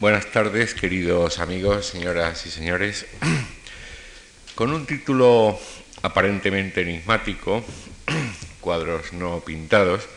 [0.00, 3.04] Buenas tardes, queridos amigos, señoras y señores.
[4.54, 5.60] Con un título
[6.00, 7.62] aparentemente enigmático,
[8.62, 10.08] cuadros no pintados,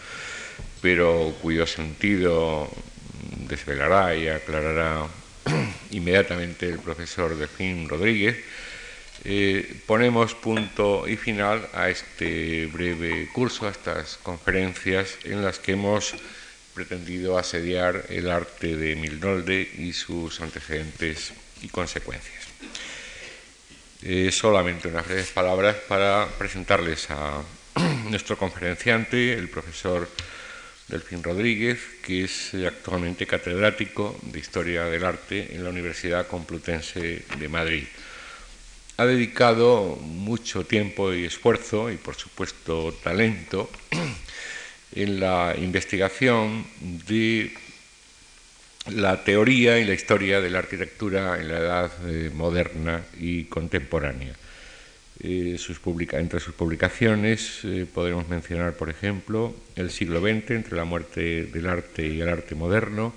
[0.82, 2.70] pero cuyo sentido
[3.50, 5.06] desvelará y aclarará
[5.92, 8.38] inmediatamente el profesor Delfín Rodríguez,
[9.26, 15.74] eh, ponemos punto y final a este breve curso, a estas conferencias en las que
[15.74, 16.16] hemos
[16.74, 22.44] pretendido asediar el arte de Milnolde y sus antecedentes y consecuencias.
[24.02, 27.42] Eh, solamente unas breves palabras para presentarles a
[28.10, 30.10] nuestro conferenciante, el profesor
[30.90, 37.50] Delfín Rodríguez, que es actualmente catedrático de Historia del Arte en la Universidad Complutense de
[37.50, 37.86] Madrid.
[38.98, 43.70] Ha dedicado mucho tiempo y esfuerzo y, por supuesto, talento
[44.96, 46.66] en la investigación
[47.08, 47.52] de
[48.92, 54.36] la teoría y la historia de la arquitectura en la edad eh, moderna y contemporánea.
[55.20, 55.58] Eh,
[56.14, 61.68] entre sus publicaciones eh, podemos mencionar, por ejemplo, El siglo XX, entre la muerte del
[61.68, 63.14] arte y el arte moderno,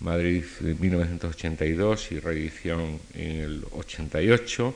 [0.00, 4.74] Madrid 1982 y reedición en el 88,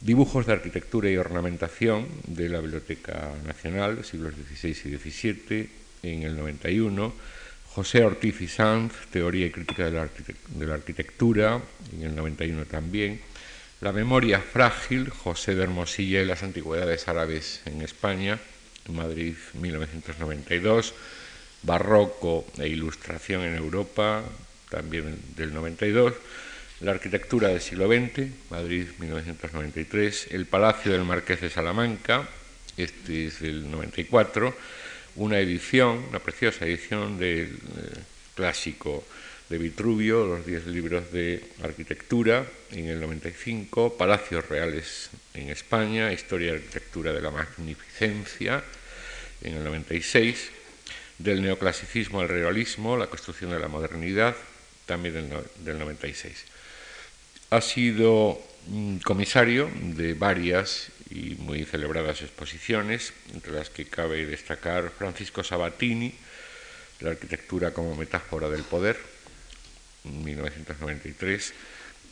[0.00, 5.70] Dibujos de arquitectura y ornamentación de la Biblioteca Nacional, siglos XVI y XVII,
[6.02, 7.12] en el 91.
[7.74, 11.60] José Ortiz y Sanz, Teoría y Crítica de la, Arquitectura,
[11.92, 13.20] en el 91 también.
[13.82, 18.38] La memoria frágil, José de Hermosilla y las Antigüedades Árabes en España,
[18.88, 20.94] Madrid 1992.
[21.62, 24.24] Barroco e Ilustración en Europa,
[24.70, 26.14] también del 92
[26.80, 32.26] la arquitectura del siglo XX, Madrid 1993, el Palacio del Marqués de Salamanca,
[32.76, 34.56] este es del 94,
[35.16, 37.98] una edición, una preciosa edición del eh,
[38.34, 39.04] clásico
[39.50, 46.52] de Vitruvio, los 10 libros de arquitectura en el 95, Palacios Reales en España, Historia
[46.52, 48.64] y Arquitectura de la Magnificencia
[49.42, 50.50] en el 96,
[51.18, 54.34] del neoclasicismo al realismo, la construcción de la modernidad,
[54.86, 55.28] también del,
[55.62, 56.49] del 96.
[57.50, 64.90] Ha sido mm, comisario de varias y muy celebradas exposiciones, entre las que cabe destacar
[64.90, 66.14] Francisco Sabatini,
[67.00, 68.96] La arquitectura como metáfora del poder,
[70.04, 71.52] 1993,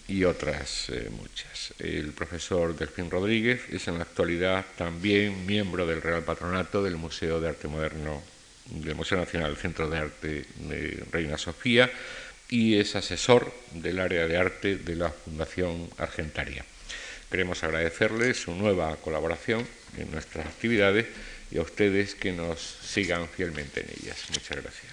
[0.08, 1.74] y otras eh, muchas.
[1.78, 7.40] El profesor Delfín Rodríguez es en la actualidad también miembro del Real Patronato del Museo
[7.40, 8.22] de Arte Moderno
[8.70, 11.90] del Museo Nacional Centro de Arte de Reina Sofía
[12.48, 16.64] y es asesor del área de arte de la Fundación Argentaria.
[17.30, 19.66] Queremos agradecerle su nueva colaboración
[19.98, 21.06] en nuestras actividades
[21.50, 24.24] y a ustedes que nos sigan fielmente en ellas.
[24.30, 24.92] Muchas gracias.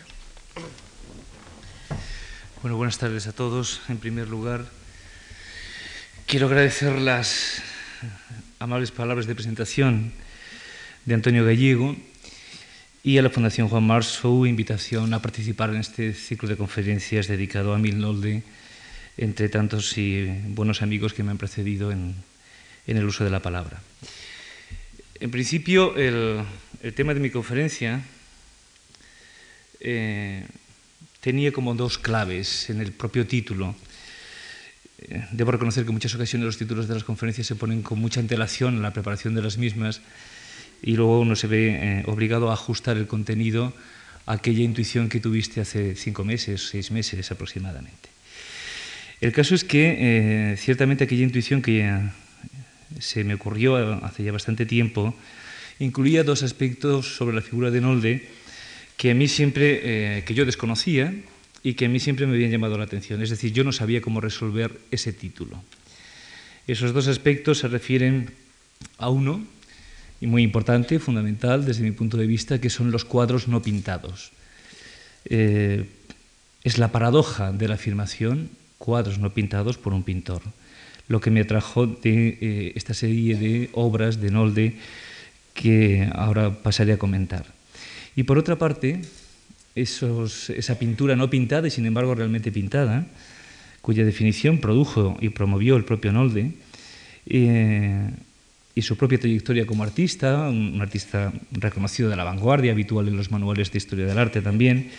[2.62, 3.82] Bueno, buenas tardes a todos.
[3.90, 4.66] En primer lugar,
[6.26, 7.62] quiero agradecer las
[8.60, 10.14] amables palabras de presentación
[11.06, 11.96] de Antonio Gallego
[13.06, 17.28] y a la Fundación Juan Mar su invitación a participar en este ciclo de conferencias
[17.28, 18.42] dedicado a Milnolde,
[19.16, 22.16] entre tantos y buenos amigos que me han precedido en,
[22.88, 23.80] el uso de la palabra.
[25.20, 26.42] En principio, el,
[26.96, 28.02] tema de mi conferencia
[29.82, 30.44] eh,
[31.22, 33.76] tenía como dos claves en el propio título.
[34.98, 38.00] Eh, debo reconocer que en muchas ocasiones los títulos de las conferencias se ponen con
[38.00, 40.02] mucha antelación en la preparación de las mismas
[40.82, 43.74] y luego uno se ve eh, obligado a ajustar el contenido
[44.26, 48.10] a aquella intuición que tuviste hace cinco meses, seis meses aproximadamente.
[49.22, 51.90] El caso es que eh, ciertamente aquella intuición que
[53.00, 55.16] se me ocurrió hace ya bastante tiempo
[55.80, 58.28] incluía dos aspectos sobre la figura de Nolde
[58.98, 59.82] que a mí siempre,
[60.18, 61.14] eh, que yo desconocía
[61.64, 63.22] y que a mí siempre me habían llamado la atención.
[63.22, 65.62] Es decir, yo no sabía cómo resolver ese título.
[66.68, 68.32] Esos dos aspectos se refieren
[68.98, 69.46] a uno,
[70.26, 74.32] y muy importante, fundamental desde mi punto de vista, que son los cuadros no pintados.
[75.26, 75.86] Eh,
[76.64, 78.50] es la paradoja de la afirmación
[78.80, 80.42] cuadros no pintados por un pintor,
[81.08, 84.74] lo que me atrajo de eh, esta serie de obras de Nolde
[85.54, 87.46] que ahora pasaré a comentar.
[88.16, 89.04] Y por otra parte,
[89.76, 93.06] esa pintura no pintada y sin embargo realmente pintada,
[93.82, 96.52] cuya definición produjo y promovió el propio Nolde,
[97.28, 98.10] eh,
[98.76, 103.32] y su propia trayectoria como artista, un, artista reconocido de la vanguardia, habitual en los
[103.32, 104.92] manuales de historia del arte también,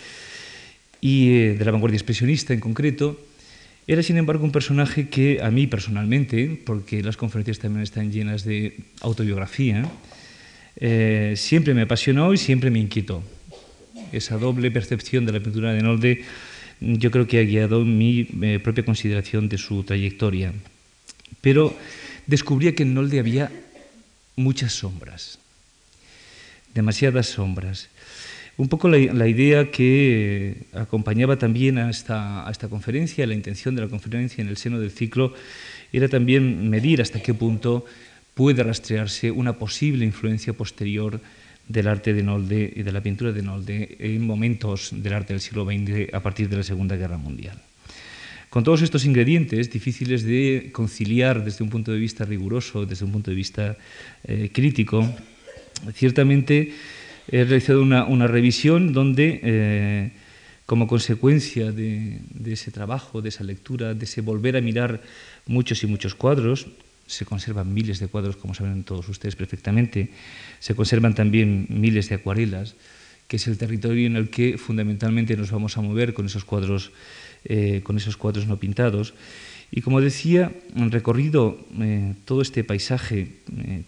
[0.99, 3.21] y eh, de la vanguardia expresionista en concreto,
[3.85, 8.43] era sin embargo un personaje que a mí personalmente, porque las conferencias también están llenas
[8.43, 9.85] de autobiografía,
[10.75, 13.23] eh, siempre me apasionó y siempre me inquietó.
[14.11, 16.23] Esa doble percepción de la pintura de Nolde
[16.79, 20.53] yo creo que ha guiado mi eh, propia consideración de su trayectoria.
[21.41, 21.75] Pero
[22.27, 23.51] descubría que en Nolde había
[24.37, 25.39] muchas sombras,
[26.73, 27.89] demasiadas sombras.
[28.55, 33.81] Un poco la, idea que acompañaba también a esta, a esta conferencia, la intención de
[33.81, 35.33] la conferencia en el seno del ciclo,
[35.91, 37.85] era también medir hasta qué punto
[38.33, 41.19] puede rastrearse una posible influencia posterior
[41.67, 45.41] del arte de Nolde y de la pintura de Nolde en momentos del arte del
[45.41, 47.61] siglo XX a partir de la Segunda Guerra Mundial.
[48.57, 53.11] Con todos estos ingredientes difíciles de conciliar desde un punto de vista riguroso, desde un
[53.11, 53.77] punto de vista
[54.23, 55.05] eh, crítico,
[55.93, 56.73] ciertamente
[57.29, 60.11] he realizado una, revisión donde, eh,
[60.65, 62.17] como consecuencia de,
[62.47, 65.03] ese trabajo, de esa lectura, de ese volver a mirar
[65.45, 66.65] muchos y muchos cuadros,
[67.05, 70.09] se conservan miles de cuadros, como saben todos ustedes perfectamente,
[70.57, 72.73] se conservan también miles de acuarelas,
[73.27, 76.91] que es el territorio en el que fundamentalmente nos vamos a mover con esos cuadros,
[77.45, 79.13] eh, con esos cuadros no pintados.
[79.71, 83.27] Y como decía, recorrido eh, todo este paisaje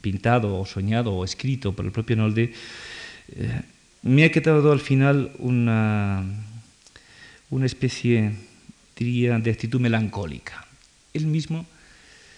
[0.01, 2.51] pintado o soñado o escrito por el propio Nolde,
[3.35, 3.61] eh,
[4.03, 6.23] me ha quedado al final una,
[7.49, 8.31] una especie,
[8.95, 10.65] diría, de actitud melancólica.
[11.13, 11.65] Él mismo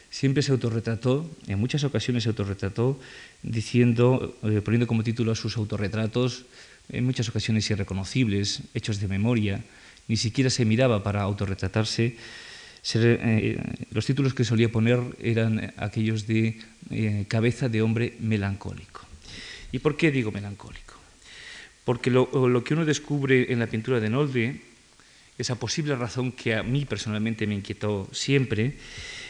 [0.09, 2.99] siempre se autorretrató, en muchas ocasiones se autorretrató,
[3.41, 6.45] diciendo, eh, poniendo como título a sus autorretratos,
[6.89, 9.63] en muchas ocasiones irreconocibles, hechos de memoria,
[10.07, 12.15] ni siquiera se miraba para autorretratarse.
[12.93, 13.57] Eh,
[13.91, 16.57] los títulos que solía poner eran aquellos de
[17.27, 19.01] cabeza de hombre melancólico.
[19.71, 20.95] ¿Y por qué digo melancólico?
[21.85, 22.29] Porque lo,
[22.63, 24.61] que uno descubre en la pintura de Nolde,
[25.37, 28.77] esa posible razón que a mí personalmente me inquietó siempre,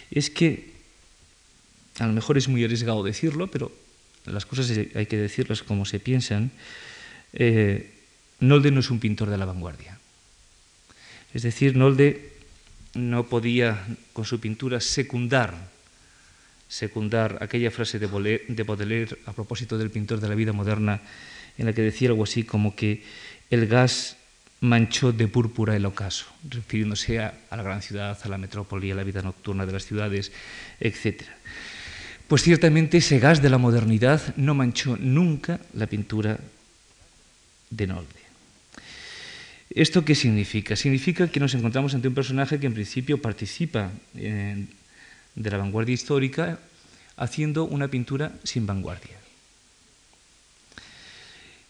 [0.09, 0.71] es que,
[1.99, 3.71] a lo mejor es muy arriesgado decirlo, pero
[4.25, 6.51] las cosas hay que decirlas como se piensan,
[7.33, 7.91] eh,
[8.39, 10.00] Nolde no es un pintor de la vanguardia.
[11.33, 12.33] Es decir, Nolde
[12.93, 15.71] no podía con su pintura secundar
[16.71, 21.01] secundar aquella frase de Baudelaire a propósito del pintor de la vida moderna,
[21.57, 23.03] en la que decía algo así como que
[23.51, 24.15] el gas
[24.61, 29.03] manchó de púrpura el ocaso, refiriéndose a, la gran ciudad, a la metrópoli, a la
[29.03, 30.31] vida nocturna de las ciudades,
[30.79, 31.23] etc.
[32.29, 36.39] Pues ciertamente ese gas de la modernidad no manchó nunca la pintura
[37.69, 38.20] de Nolde.
[39.73, 40.75] ¿Esto qué significa?
[40.75, 44.67] Significa que nos encontramos ante un personaje que en principio participa en
[45.35, 46.59] de la vanguardia histórica
[47.17, 49.17] haciendo una pintura sin vanguardia.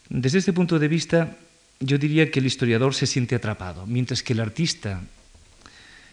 [0.08, 1.36] Desde este punto de vista,
[1.80, 5.00] yo diría que el historiador se siente atrapado, mientras que el artista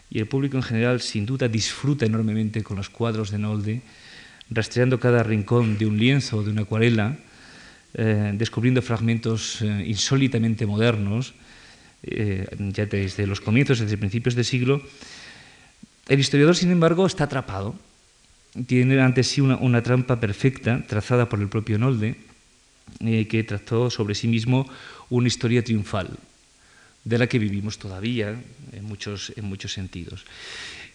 [0.10, 3.82] y el público en general sin duda disfruta enormemente con los cuadros de Nolde,
[4.50, 7.18] rastreando cada rincón de un lienzo o de una acuarela,
[7.94, 11.34] eh, descubriendo fragmentos eh, insólitamente modernos,
[12.04, 14.82] eh, ya desde los comienzos, desde principios de siglo,
[16.08, 17.76] el historiador, sin embargo, está atrapado.
[18.66, 22.16] Tiene ante sí una, trampa perfecta, trazada por el propio Nolde,
[23.00, 24.68] eh, que trazó sobre sí mismo
[25.10, 26.10] una historia triunfal,
[27.04, 28.42] de la que vivimos todavía
[28.74, 30.26] en muchos, en muchos sentidos.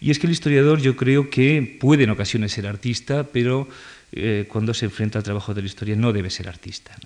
[0.00, 3.68] Y es que el historiador yo creo que puede en ocasiones ser artista, pero
[4.12, 6.96] eh, cuando se enfrenta al trabajo de la historia no debe ser artista.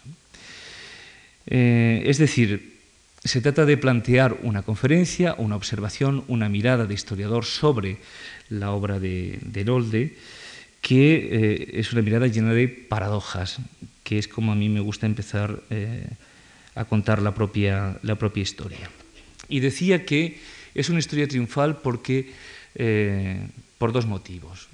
[1.47, 2.78] Eh, es decir,
[3.25, 7.99] se trata de plantear una conferencia, una observación, una mirada de historiador sobre
[8.49, 9.65] la obra de, de
[10.81, 13.59] que eh, es una mirada llena de paradojas,
[14.05, 16.07] que es como a mí me gusta empezar eh,
[16.75, 18.91] a contar la propia, la propia historia.
[19.49, 20.39] Y decía que
[20.75, 22.33] es una historia triunfal porque,
[22.75, 23.49] eh,
[23.79, 24.69] por dos motivos.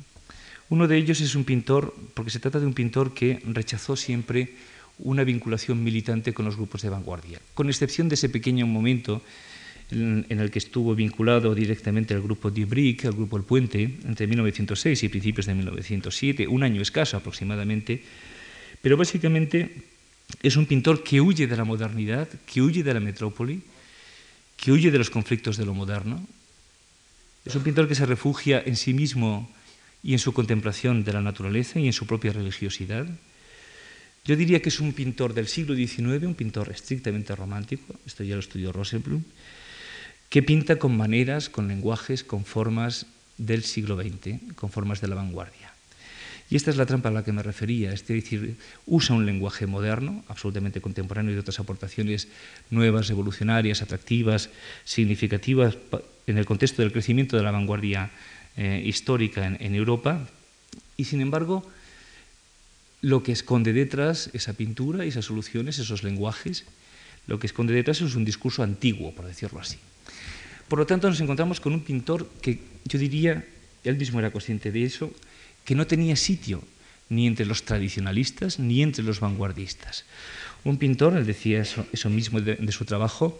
[0.69, 4.55] Uno de ellos es un pintor, porque se trata de un pintor que rechazó siempre
[4.99, 9.23] una vinculación militante con los grupos de vanguardia, con excepción de ese pequeño momento
[9.91, 14.27] en, el que estuvo vinculado directamente al grupo Die Brick, al grupo El Puente, entre
[14.27, 18.03] 1906 y principios de 1907, un año escaso aproximadamente,
[18.81, 19.83] pero básicamente
[20.43, 23.63] es un pintor que huye de la modernidad, que huye de la metrópoli,
[24.57, 26.25] que huye de los conflictos de lo moderno.
[27.45, 29.51] Es un pintor que se refugia en sí mismo
[30.03, 33.07] y en su contemplación de la naturaleza y en su propia religiosidad.
[34.25, 38.35] Yo diría que es un pintor del siglo XIX, un pintor estrictamente romántico, esto ya
[38.35, 39.23] lo estudió Rosenblum,
[40.31, 45.15] que pinta con maneras, con lenguajes, con formas del siglo XX, con formas de la
[45.15, 45.75] vanguardia.
[46.49, 49.67] Y esta es la trampa a la que me refería, es decir, usa un lenguaje
[49.67, 52.29] moderno, absolutamente contemporáneo y de otras aportaciones
[52.71, 54.49] nuevas, revolucionarias, atractivas,
[54.85, 55.77] significativas
[56.27, 58.11] en el contexto del crecimiento de la vanguardia
[58.57, 60.27] eh, histórica en Europa,
[60.97, 61.67] y sin embargo
[63.05, 66.65] lo que esconde detrás esa pintura, esas soluciones, esos lenguajes,
[67.27, 69.77] lo que esconde detrás es un discurso antiguo, por decirlo así.
[70.69, 73.45] Por lo tanto, nos encontramos con un pintor que yo diría,
[73.85, 75.13] él mismo era consciente de eso,
[75.67, 76.65] que no tenía sitio
[77.11, 80.07] ni entre los tradicionalistas ni entre los vanguardistas.
[80.65, 83.39] Un pintor, él decía eso, mismo de, su trabajo,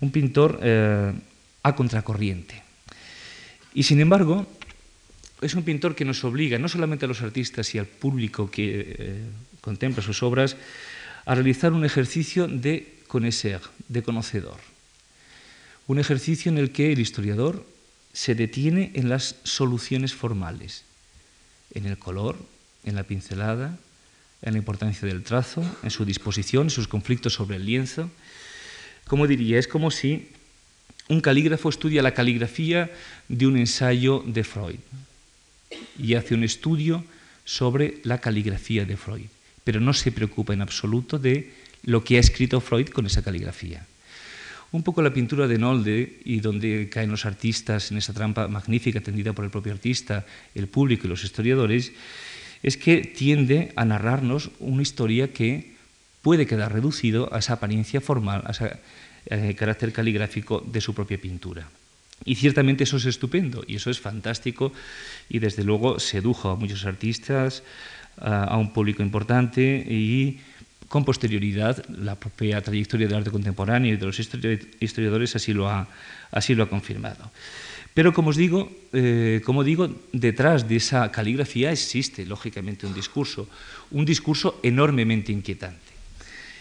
[0.00, 1.12] un pintor eh,
[1.62, 2.64] a contracorriente.
[3.74, 4.50] Y sin embargo,
[5.40, 8.96] es un pintor que nos obliga, no solamente a los artistas y al público que
[8.98, 9.20] eh,
[9.60, 10.56] contempla sus obras,
[11.24, 14.58] a realizar un ejercicio de conocer, de conocedor.
[15.86, 17.64] Un ejercicio en el que el historiador
[18.12, 20.84] se detiene en las soluciones formales,
[21.72, 22.36] en el color,
[22.84, 23.78] en la pincelada,
[24.42, 28.10] en la importancia del trazo, en su disposición, en sus conflictos sobre el lienzo.
[29.06, 30.30] Como diría, es como si
[31.08, 32.90] un calígrafo estudia la caligrafía
[33.28, 34.80] de un ensayo de Freud
[35.98, 37.04] y hace un estudio
[37.44, 39.26] sobre la caligrafía de Freud,
[39.64, 41.52] pero no se preocupa en absoluto de
[41.84, 43.86] lo que ha escrito Freud con esa caligrafía.
[44.70, 49.00] Un poco la pintura de Nolde y donde caen los artistas en esa trampa magnífica
[49.00, 51.92] tendida por el propio artista, el público y los historiadores,
[52.62, 55.72] es que tiende a narrarnos una historia que
[56.20, 58.76] puede quedar reducido a esa apariencia formal, a ese
[59.26, 61.68] eh, carácter caligráfico de su propia pintura.
[62.24, 64.72] Y ciertamente eso es estupendo y eso es fantástico
[65.28, 67.62] y desde luego sedujo a muchos artistas,
[68.20, 70.40] a, un público importante y
[70.88, 75.86] con posterioridad la propia trayectoria del arte contemporáneo y de los historiadores así lo ha,
[76.30, 77.30] así lo ha confirmado.
[77.94, 83.48] Pero como os digo, eh, como digo, detrás de esa caligrafía existe lógicamente un discurso,
[83.90, 85.82] un discurso enormemente inquietante.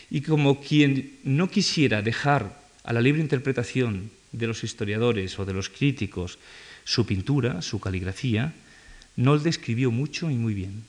[0.10, 5.54] Y como quien no quisiera dejar a la libre interpretación de los historiadores o de
[5.54, 6.40] los críticos
[6.84, 8.54] su pintura, su caligrafía,
[9.18, 10.86] no describió mucho y muy bien,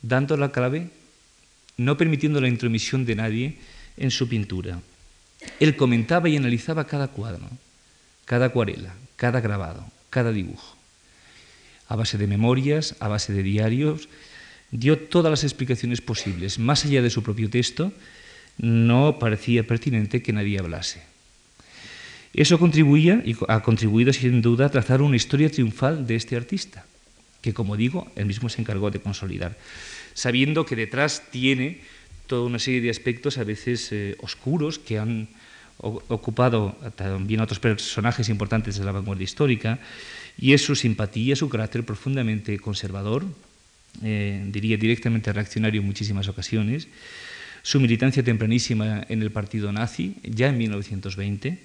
[0.00, 0.88] dando la clave,
[1.76, 3.58] no permitiendo la intromisión de nadie
[3.96, 4.80] en su pintura.
[5.58, 7.48] Él comentaba y analizaba cada cuadro,
[8.24, 10.76] cada acuarela, cada grabado, cada dibujo.
[11.88, 14.08] A base de memorias, a base de diarios,
[14.70, 16.58] dio todas las explicaciones posibles.
[16.58, 17.92] Más allá de su propio texto,
[18.56, 21.09] no parecía pertinente que nadie hablase.
[22.32, 26.86] Eso contribuía y ha contribuido sin duda a trazar una historia triunfal de este artista,
[27.42, 29.56] que como digo, él mismo se encargó de consolidar,
[30.14, 31.80] sabiendo que detrás tiene
[32.26, 35.28] toda una serie de aspectos a veces eh, oscuros que han
[35.82, 39.80] ocupado también otros personajes importantes de la vanguardia histórica,
[40.38, 43.24] y es su simpatía, su carácter profundamente conservador,
[44.04, 46.86] eh, diría directamente reaccionario en muchísimas ocasiones,
[47.62, 51.58] su militancia tempranísima en el partido nazi, ya en 1920,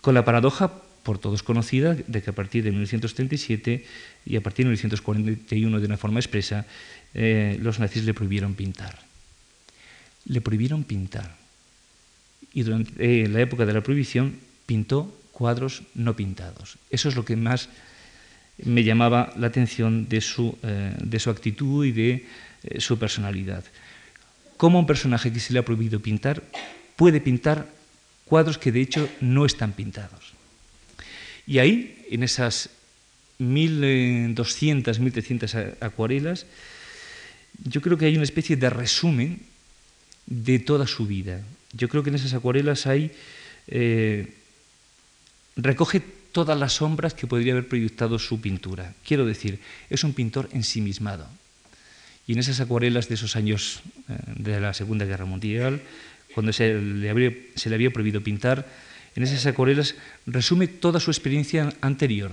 [0.00, 0.72] con la paradoja
[1.02, 3.84] por todos conocida de que a partir de 1937
[4.26, 6.66] y a partir de 1941 de una forma expresa,
[7.14, 8.98] eh, los nazis le prohibieron pintar.
[10.26, 11.36] Le prohibieron pintar.
[12.54, 16.78] Y durante eh, la época de la prohibición pintó cuadros no pintados.
[16.90, 17.68] Eso es lo que más
[18.64, 22.26] me llamaba la atención de su, eh, de su actitud y de
[22.78, 23.64] su personalidad.
[24.56, 26.44] ¿Cómo un personaje que se le ha prohibido pintar
[26.94, 27.66] puede pintar
[28.32, 30.32] cuadros que de hecho no están pintados.
[31.46, 32.70] Y ahí, en esas
[33.38, 36.46] 1.200, 1.300 acuarelas,
[37.62, 39.40] yo creo que hay una especie de resumen
[40.24, 41.42] de toda su vida.
[41.74, 43.12] Yo creo que en esas acuarelas hay...
[43.68, 44.32] Eh,
[45.56, 46.00] recoge
[46.32, 48.94] todas las sombras que podría haber proyectado su pintura.
[49.04, 49.60] Quiero decir,
[49.90, 51.28] es un pintor ensimismado.
[52.26, 55.82] Y en esas acuarelas de esos años eh, de la Segunda Guerra Mundial,
[56.34, 58.68] cuando se le, había, prohibido pintar,
[59.14, 59.94] en esas acuarelas
[60.26, 62.32] resume toda su experiencia anterior,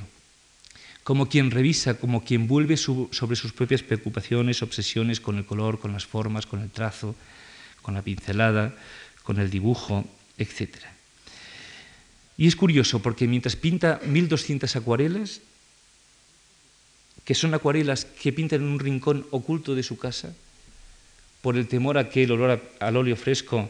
[1.04, 5.92] como quien revisa, como quien vuelve sobre sus propias preocupaciones, obsesiones con el color, con
[5.92, 7.16] las formas, con el trazo,
[7.82, 8.76] con la pincelada,
[9.24, 10.06] con el dibujo,
[10.38, 10.76] etc.
[12.38, 15.42] Y es curioso porque mientras pinta 1200 acuarelas,
[17.26, 20.34] que son acuarelas que pintan en un rincón oculto de su casa,
[21.42, 23.70] por el temor a que el olor al óleo fresco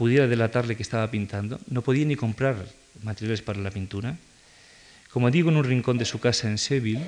[0.00, 2.56] pudiera delatarle que estaba pintando, no podía ni comprar
[3.04, 4.16] materiales para la pintura.
[5.12, 7.04] Como digo, en un rincón de su casa en Seville,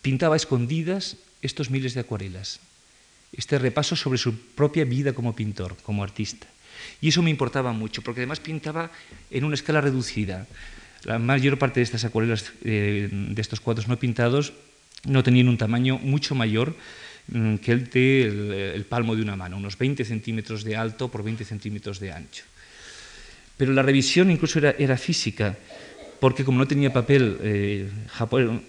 [0.00, 2.60] pintaba escondidas estos miles de acuarelas,
[3.34, 6.46] este repaso sobre su propia vida como pintor, como artista.
[7.00, 8.92] Y eso me importaba mucho, porque además pintaba
[9.34, 10.46] en una escala reducida.
[11.02, 14.52] La mayor parte de estas acuarelas, eh, de estos cuadros no pintados,
[15.02, 16.76] no tenían un tamaño mucho mayor
[17.30, 21.44] que el de el, palmo de una mano, unos 20 centímetros de alto por 20
[21.44, 22.44] centímetros de ancho.
[23.56, 25.56] Pero la revisión incluso era, era física,
[26.20, 27.90] porque como no tenía papel eh,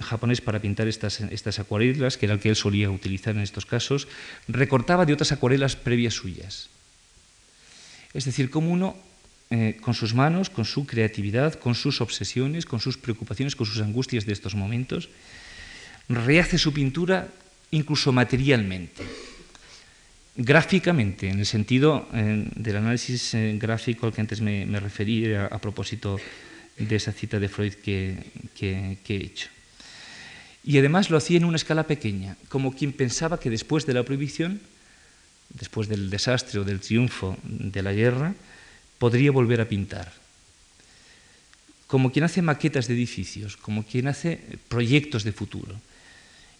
[0.02, 3.66] japonés para pintar estas, estas acuarelas, que era el que él solía utilizar en estos
[3.66, 4.08] casos,
[4.48, 6.70] recortaba de otras acuarelas previas suyas.
[8.14, 8.98] Es decir, como uno
[9.52, 13.82] eh, con sus manos, con su creatividad, con sus obsesiones, con sus preocupaciones, con sus
[13.82, 15.10] angustias de estos momentos,
[16.08, 17.30] rehace su pintura
[17.72, 19.04] incluso materialmente,
[20.36, 25.50] gráficamente, en el sentido eh, del análisis eh, gráfico al que antes me, referí a,
[25.60, 26.18] propósito
[26.78, 28.18] de esa cita de Freud que
[28.60, 29.50] he hecho.
[30.64, 34.04] Y además lo hacía en una escala pequeña, como quien pensaba que después de la
[34.04, 34.62] prohibición,
[35.50, 38.36] después del desastre o del triunfo de la guerra,
[38.98, 40.14] podría volver a pintar.
[41.88, 45.74] Como quien hace maquetas de edificios, como quien hace proyectos de futuro.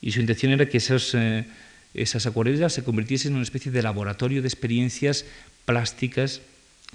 [0.02, 1.46] Y su intención era que eh,
[1.94, 5.26] esas acuarelas se convirtiesen en una especie de laboratorio de experiencias
[5.66, 6.42] plásticas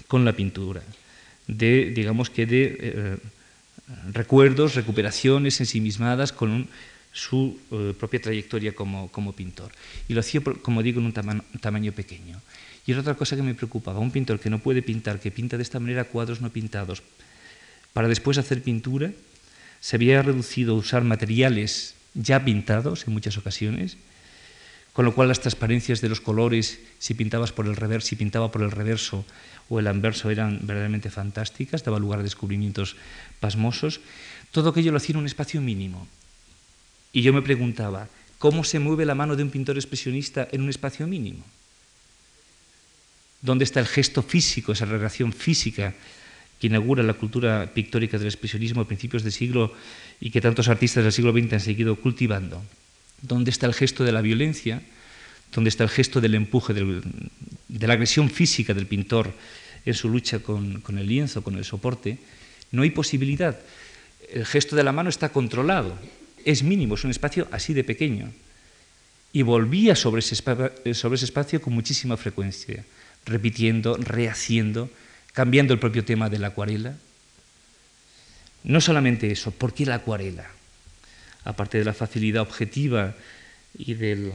[0.07, 0.81] con la pintura,
[1.47, 3.17] de, digamos que de eh,
[4.11, 6.67] recuerdos, recuperaciones ensimismadas con
[7.15, 9.71] su eh, propia trayectoria como, pintor.
[10.09, 11.13] Y lo hacía, como digo, en un
[11.61, 12.41] tamaño pequeño.
[12.85, 15.63] Y otra cosa que me preocupaba, un pintor que no puede pintar, que pinta de
[15.63, 17.01] esta manera cuadros no pintados,
[17.93, 19.11] para después hacer pintura,
[19.79, 23.97] se había reducido a usar materiales ya pintados en muchas ocasiones,
[24.93, 28.51] con lo cual las transparencias de los colores, si pintabas por el reverso, si pintaba
[28.51, 29.25] por el reverso
[29.67, 32.95] o el anverso, eran verdaderamente fantásticas, daba lugar a descubrimientos
[33.41, 33.99] pasmosos.
[34.51, 36.07] Todo aquello lo hacía en un espacio mínimo,
[37.11, 38.07] y yo me preguntaba,
[38.39, 41.43] ¿cómo se mueve la mano de un pintor expresionista en un espacio mínimo?
[43.41, 45.93] ¿Dónde está el gesto físico, esa relación física
[46.65, 49.73] inaugura la cultura pictórica del expresionismo a principios del siglo
[50.19, 52.63] y que tantos artistas del siglo XX han seguido cultivando?
[53.21, 54.81] ¿Dónde está el gesto de la violencia?
[55.53, 59.33] ¿Dónde está el gesto del empuje, de la agresión física del pintor
[59.85, 62.19] en su lucha con, el lienzo, con el soporte?
[62.71, 63.59] No hay posibilidad.
[64.31, 65.97] El gesto de la mano está controlado
[66.45, 68.31] es mínimo, es un espacio así de pequeño.
[69.33, 70.35] Y volvía sobre ese
[71.25, 72.85] espacio con muchísima frecuencia,
[73.25, 74.89] repitiendo, rehaciendo,
[75.35, 76.95] cambiando el propio tema de la acuarela.
[78.63, 80.47] No solamente eso, ¿por qué la acuarela?
[81.43, 83.13] Aparte de la facilidad objetiva
[83.77, 84.31] y del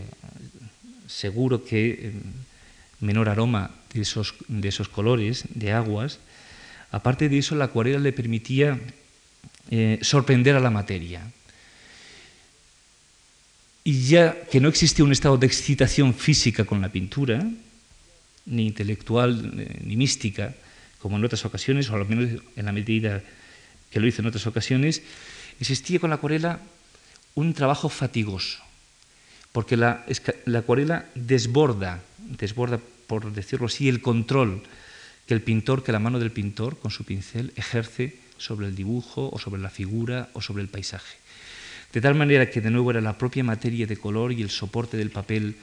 [1.08, 6.18] seguro que mm, menor aroma de esos, de esos colores, de aguas,
[6.92, 8.78] aparte de eso la acuarela le permitía
[9.70, 11.22] eh, sorprender a la materia
[13.84, 17.42] y ya que no existía un estado de excitación física con la pintura,
[18.44, 20.54] ni intelectual eh, ni mística,
[21.00, 23.22] como en otras ocasiones, o al menos en la medida
[23.90, 25.02] que lo hizo en otras ocasiones,
[25.58, 26.60] existía con la acuarela
[27.34, 28.58] un trabajo fatigoso,
[29.52, 30.04] porque la,
[30.56, 34.62] acuarela desborda, desborda, por decirlo así, el control
[35.26, 39.30] que el pintor, que la mano del pintor con su pincel ejerce sobre el dibujo
[39.32, 41.16] o sobre la figura o sobre el paisaje.
[41.92, 44.96] De tal manera que de nuevo era la propia materia de color y el soporte
[44.96, 45.56] del papel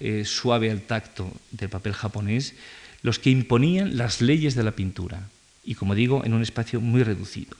[0.00, 2.54] eh, suave al tacto del papel japonés
[3.02, 5.28] los que imponían las leyes de la pintura,
[5.64, 7.56] y como digo, en un espacio muy reducido.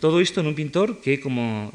[0.00, 1.72] Todo esto en un pintor que, como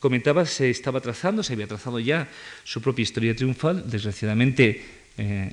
[0.00, 2.28] comentaba, se estaba trazando, se había trazado ya
[2.64, 4.84] su propia historia triunfal, desgraciadamente
[5.16, 5.52] eh,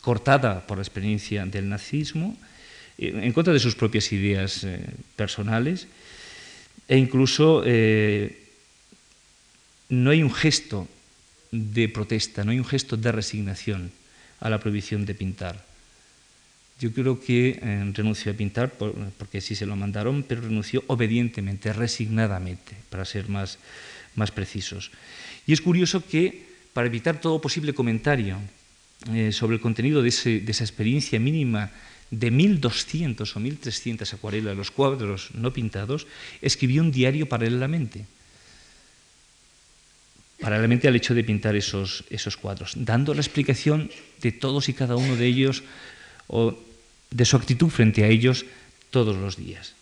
[0.00, 2.36] cortada por la experiencia del nazismo,
[2.98, 4.66] eh, en contra de sus propias ideas
[5.16, 5.86] personales,
[6.88, 7.64] e incluso
[9.88, 10.88] no hay un gesto
[11.50, 13.92] de protesta, no hay un gesto de resignación
[14.40, 15.73] a la prohibición de pintar.
[16.80, 21.72] Yo creo que eh, renunció a pintar porque sí se lo mandaron, pero renunció obedientemente,
[21.72, 23.58] resignadamente, para ser más,
[24.16, 24.90] más precisos.
[25.46, 28.38] Y es curioso que, para evitar todo posible comentario
[29.12, 31.70] eh, sobre el contenido de, de, esa experiencia mínima
[32.10, 36.06] de 1.200 o 1.300 acuarelas, los cuadros no pintados,
[36.42, 38.06] escribió un diario paralelamente
[40.40, 44.96] paralelamente al hecho de pintar esos, esos cuadros, dando la explicación de todos y cada
[44.96, 45.62] uno de ellos
[46.26, 46.56] o
[47.10, 48.44] de su actitud frente a ellos
[48.90, 49.74] todos los días.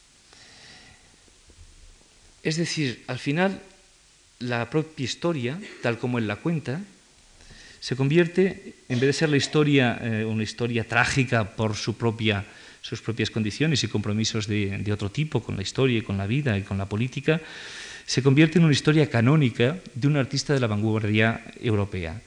[2.43, 3.63] Es decir, al final
[4.39, 6.81] la propia historia, tal como él la cuenta,
[7.81, 12.45] se convierte, en vez de ser la historia, eh, una historia trágica por su propia,
[12.81, 16.27] sus propias condiciones y compromisos de, de otro tipo con la historia y con la
[16.27, 17.41] vida y con la política,
[18.07, 22.21] se convierte en una historia canónica de un artista de la vanguardia europea.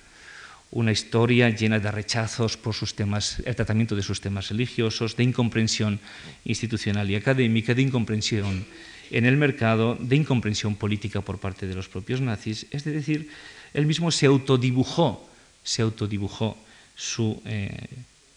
[0.72, 5.24] Una historia llena de rechazos por sus temas, el tratamiento de sus temas religiosos, de
[5.24, 6.00] incomprensión
[6.44, 8.66] institucional y académica, de incomprensión
[9.12, 12.66] en el mercado, de incomprensión política por parte de los propios nazis.
[12.72, 13.30] Es decir,
[13.74, 15.30] él mismo se autodibujó,
[15.64, 16.58] se autodibujó
[16.96, 17.88] su eh,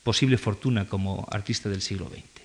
[0.03, 2.39] posible fortuna como artista del siglo XX.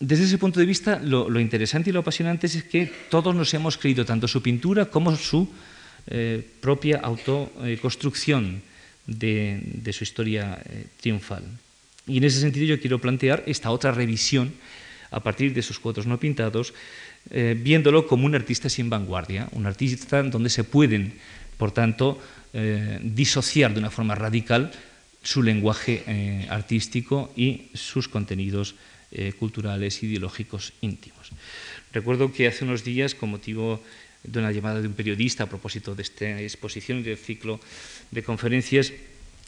[0.00, 3.78] Desde ese punto de vista, lo, interesante y lo apasionante es que todos nos hemos
[3.78, 5.48] creído tanto su pintura como su
[6.06, 8.60] eh, propia autoconstrucción
[9.06, 11.44] de, su historia eh, triunfal.
[12.06, 14.52] Y en ese sentido yo quiero plantear esta otra revisión
[15.10, 16.74] a partir de esos cuadros no pintados,
[17.30, 21.14] eh, viéndolo como un artista sin vanguardia, un artista donde se pueden,
[21.56, 22.20] por tanto,
[23.02, 24.70] disociar de una forma radical
[25.24, 28.76] su lenguaje artístico y sus contenidos
[29.40, 31.32] culturales, ideológicos íntimos.
[31.92, 33.82] Recuerdo que hace unos días, con motivo
[34.24, 37.60] de una llamada de un periodista a propósito de esta exposición y del ciclo
[38.10, 38.92] de conferencias,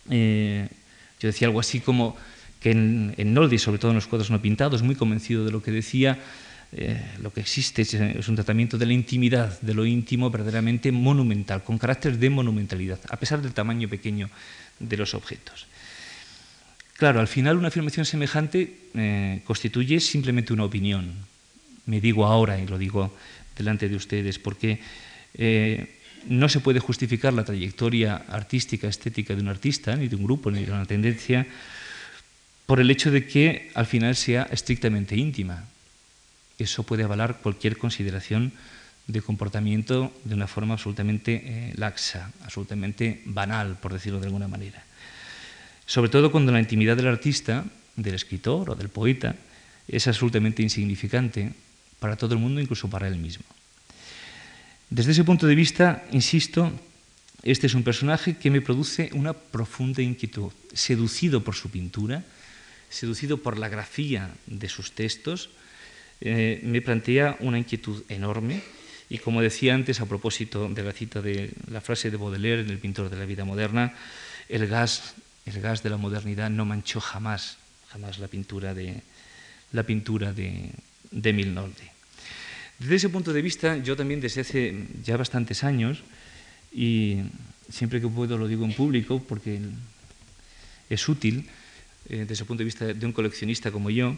[0.09, 2.17] yo decía algo así como
[2.61, 5.71] que en, Noldi, sobre todo en los cuadros no pintados, muy convencido de lo que
[5.71, 6.19] decía,
[6.73, 11.63] eh, lo que existe es, un tratamiento de la intimidad, de lo íntimo verdaderamente monumental,
[11.63, 14.31] con carácter de monumentalidad, a pesar del tamaño pequeño
[14.79, 15.67] de los objetos.
[16.95, 21.13] Claro, al final una afirmación semejante eh, constituye simplemente una opinión.
[21.85, 23.15] Me digo ahora y lo digo
[23.57, 24.81] delante de ustedes, porque
[25.35, 25.97] eh,
[26.29, 30.51] no se puede justificar la trayectoria artística, estética de un artista, ni de un grupo,
[30.51, 31.47] ni de una tendencia,
[32.67, 35.65] por el hecho de que al final sea estrictamente íntima.
[36.59, 38.53] Eso puede avalar cualquier consideración
[39.07, 44.83] de comportamiento de una forma absolutamente eh, laxa, absolutamente banal, por decirlo de alguna manera.
[45.87, 47.65] Sobre todo cuando la intimidad del artista,
[47.95, 49.37] del escritor o del poeta,
[49.87, 51.53] es absolutamente insignificante
[52.07, 53.43] para todo el mundo, incluso para él mismo.
[54.91, 56.71] Desde ese punto de vista, insisto,
[57.43, 62.23] este es un personaje que me produce una profunda inquietud, seducido por su pintura,
[62.91, 65.51] seducido por la grafía de sus textos,
[66.21, 68.63] eh, me plantea una inquietud enorme
[69.11, 72.71] y como decía antes a propósito de la cita de la frase de Baudelaire en
[72.71, 73.95] El pintor de la vida moderna,
[74.49, 75.15] el gas,
[75.45, 77.59] el gas de la modernidad no manchó jamás,
[77.91, 79.03] jamás la pintura de,
[79.73, 80.71] la pintura de,
[81.11, 81.96] de Milnolde.
[82.79, 86.03] Desde ese punto de vista, yo también desde hace ya bastantes años,
[86.73, 87.17] y
[87.71, 89.61] siempre que puedo lo digo en público porque
[90.91, 91.49] es útil,
[92.09, 94.17] eh, desde el punto de vista de un coleccionista como yo,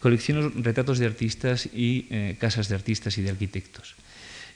[0.00, 3.94] colecciono retratos de artistas y eh, casas de artistas y de arquitectos,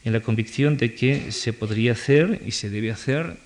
[0.05, 3.39] en la convicción de que se podría hacer y se debe hacer,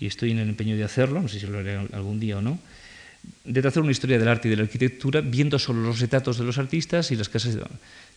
[0.00, 2.42] y estoy en el empeño de hacerlo, no sé si lo haré algún día o
[2.42, 2.58] no,
[3.44, 6.44] de hacer una historia del arte y de la arquitectura viendo solo los retratos de
[6.44, 7.56] los artistas y las casas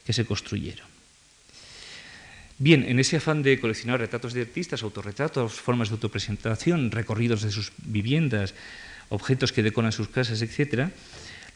[0.05, 0.92] que se construyeron.
[2.63, 7.51] Bien, en ese afán de coleccionar retratos de artistas, autorretratos, formas de autopresentación, recorridos de
[7.51, 8.55] sus viviendas,
[9.11, 10.87] objetos que decoran sus casas, etc.,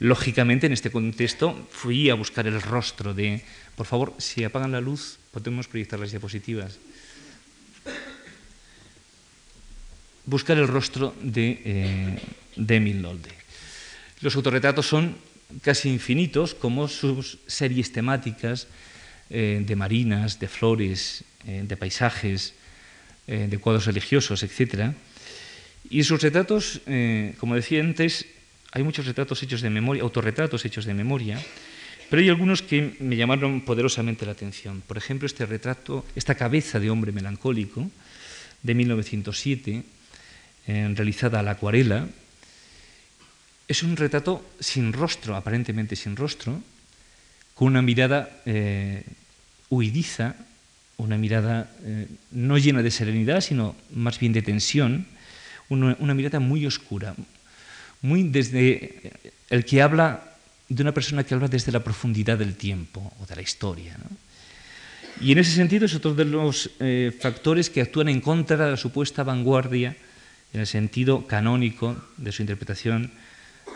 [0.04, 3.40] lógicamente en este contexto fui a buscar el rostro de...
[3.80, 6.76] Por favor, si apagan la luz, podemos proyectar las diapositivas.
[10.26, 12.20] Buscar el rostro de, eh,
[12.58, 13.32] de Milnolde.
[14.20, 15.16] Los autorretratos son
[15.62, 18.68] casi infinitos, como sus series temáticas
[19.30, 22.54] eh, de marinas, de flores, eh, de paisajes,
[23.28, 24.96] de cuadros religiosos, etcétera
[25.90, 28.26] y sus retratos, eh, como decía antes,
[28.72, 31.40] hay muchos retratos hechos de memoria, autorretratos hechos de memoria,
[32.10, 34.84] pero hay algunos que me llamaron poderosamente la atención.
[34.86, 37.90] Por ejemplo, este retrato, esta cabeza de hombre melancólico
[38.64, 39.84] de 1907,
[40.68, 42.08] eh, realizada a la acuarela,
[43.68, 46.62] es un retrato sin rostro, aparentemente sin rostro,
[47.58, 49.04] con una mirada eh,
[49.70, 50.36] huidiza,
[50.98, 51.70] una mirada
[52.32, 55.06] no llena de serenidad, sino más bien de tensión,
[55.70, 57.16] una, mirada muy oscura,
[58.02, 59.12] muy desde
[59.50, 60.38] el que habla
[60.70, 63.96] de una persona que habla desde la profundidad del tiempo o de la historia.
[65.20, 68.72] Y en ese sentido es otro de los eh, factores que actúan en contra de
[68.72, 69.96] la supuesta vanguardia,
[70.54, 73.12] en el sentido canónico de su interpretación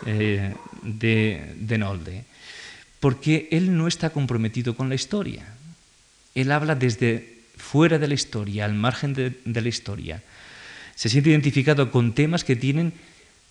[0.06, 2.24] eh, de, de Nolde.
[3.02, 5.42] Porque él no está comprometido con la historia.
[6.34, 10.22] Él habla desde fuera de la historia, al margen de la historia
[10.94, 12.92] se siente identificado con temas que, tienen,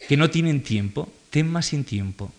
[0.08, 2.32] que no tienen tiempo, temas sin tiempo,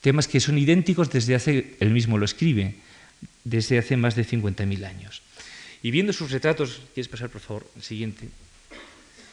[0.00, 2.76] temas que son idénticos desde hace, él mismo lo escribe,
[3.44, 5.22] desde hace más de 50.000 años.
[5.82, 8.28] Y viendo sus retratos, ¿quieres pasar por favor el siguiente?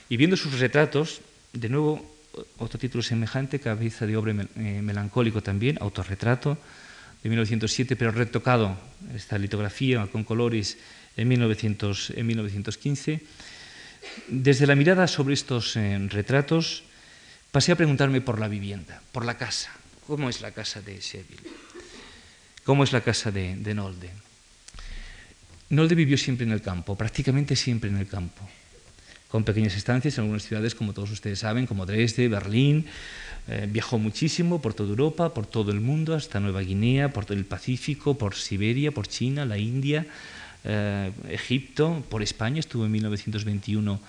[0.10, 1.22] Y viendo sus retratos,
[1.54, 2.06] de nuevo
[2.58, 6.58] otro título semejante, Cabeza de hombre eh, melancólico también, autorretrato
[7.24, 8.78] de 1907, pero retocado,
[9.14, 10.78] esta litografía con colores
[11.18, 13.22] en, 1900, en 1915
[14.28, 16.84] desde la mirada sobre estos eh, retratos,
[17.52, 19.72] pasé a preguntarme por la vivienda, por la casa.
[20.08, 21.50] ¿Cómo es la casa de Seville?
[22.64, 24.10] ¿Cómo es la casa de, Nolde?
[25.70, 28.48] Nolde vivió siempre en el campo, prácticamente siempre en el campo,
[29.32, 32.86] con pequeñas estancias en algunas ciudades, como todos ustedes saben, como Dresde, Berlín.
[33.48, 37.46] Eh, viajó muchísimo por toda Europa, por todo el mundo, hasta Nueva Guinea, por el
[37.46, 40.06] Pacífico, por Siberia, por China, la India,
[40.64, 44.00] eh, Egipto, por España, estuvo en 1921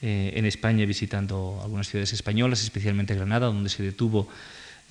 [0.00, 4.28] eh, en España visitando algunas ciudades españolas, especialmente Granada, donde se detuvo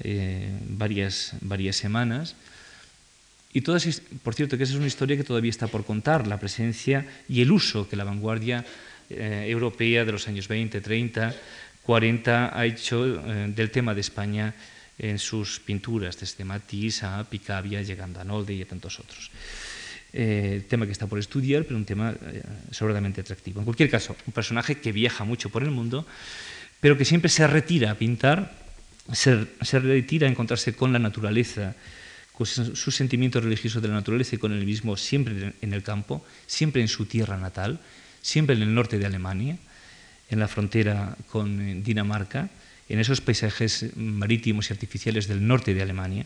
[0.02, 2.36] eh, varias, varias semanas.
[3.54, 6.40] Y todas, por cierto, que esa es una historia que todavía está por contar, la
[6.40, 8.66] presencia y el uso que la vanguardia
[9.10, 11.36] eh, europea de los años 20, 30,
[11.84, 14.54] 40 ha hecho del tema de España
[15.00, 19.32] en sus pinturas, desde Matisse a Picabia, llegando a Nolde y a tantos otros.
[20.14, 22.42] Eh, tema que está por estudiar, pero un tema eh,
[22.72, 23.60] sobradamente atractivo.
[23.60, 26.08] En cualquier caso, un personaje que viaja mucho por el mundo,
[26.80, 28.56] pero que siempre se retira a pintar,
[29.14, 29.46] se,
[29.80, 31.76] retira a encontrarse con la naturaleza,
[32.34, 36.26] con su sentimiento religioso de la naturaleza y con el mismo siempre en el campo,
[36.46, 37.80] siempre en su tierra natal,
[38.28, 39.58] siempre en el norte de Alemania,
[40.30, 42.50] en la frontera con eh, Dinamarca,
[42.90, 46.26] en esos paisajes marítimos y artificiales del norte de Alemania,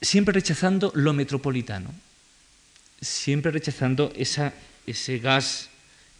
[0.00, 1.92] siempre rechazando lo metropolitano,
[3.02, 5.68] siempre rechazando ese gas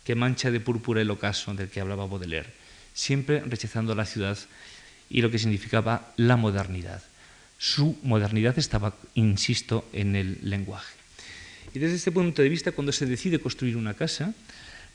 [0.05, 2.53] que mancha de púrpura el ocaso del que hablaba Baudelaire,
[2.93, 4.37] siempre rechazando la ciudad
[5.09, 7.03] y lo que significaba la modernidad.
[7.57, 11.04] Su modernidad estaba, insisto, en el lenguaje.
[11.73, 14.35] Y desde este punto de vista, cuando se decide construir una casa,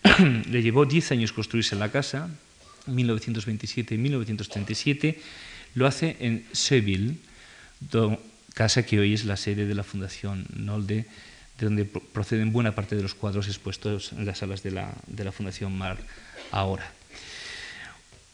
[0.49, 2.29] le llevó 10 años construirse la casa,
[2.87, 5.19] 1927 y 1937,
[5.75, 7.15] lo hace en Seville,
[8.53, 11.05] casa que hoy es la sede de la Fundación Nolde,
[11.59, 15.23] de donde proceden buena parte de los cuadros expuestos en las salas de la, de
[15.23, 15.97] la Fundación Mar
[16.51, 16.91] ahora.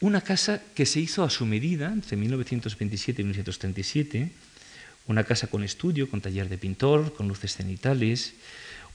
[0.01, 4.31] Una casa que se hizo a su medida entre 1927 y 1937,
[5.07, 8.33] una casa con estudio, con taller de pintor, con luces cenitales,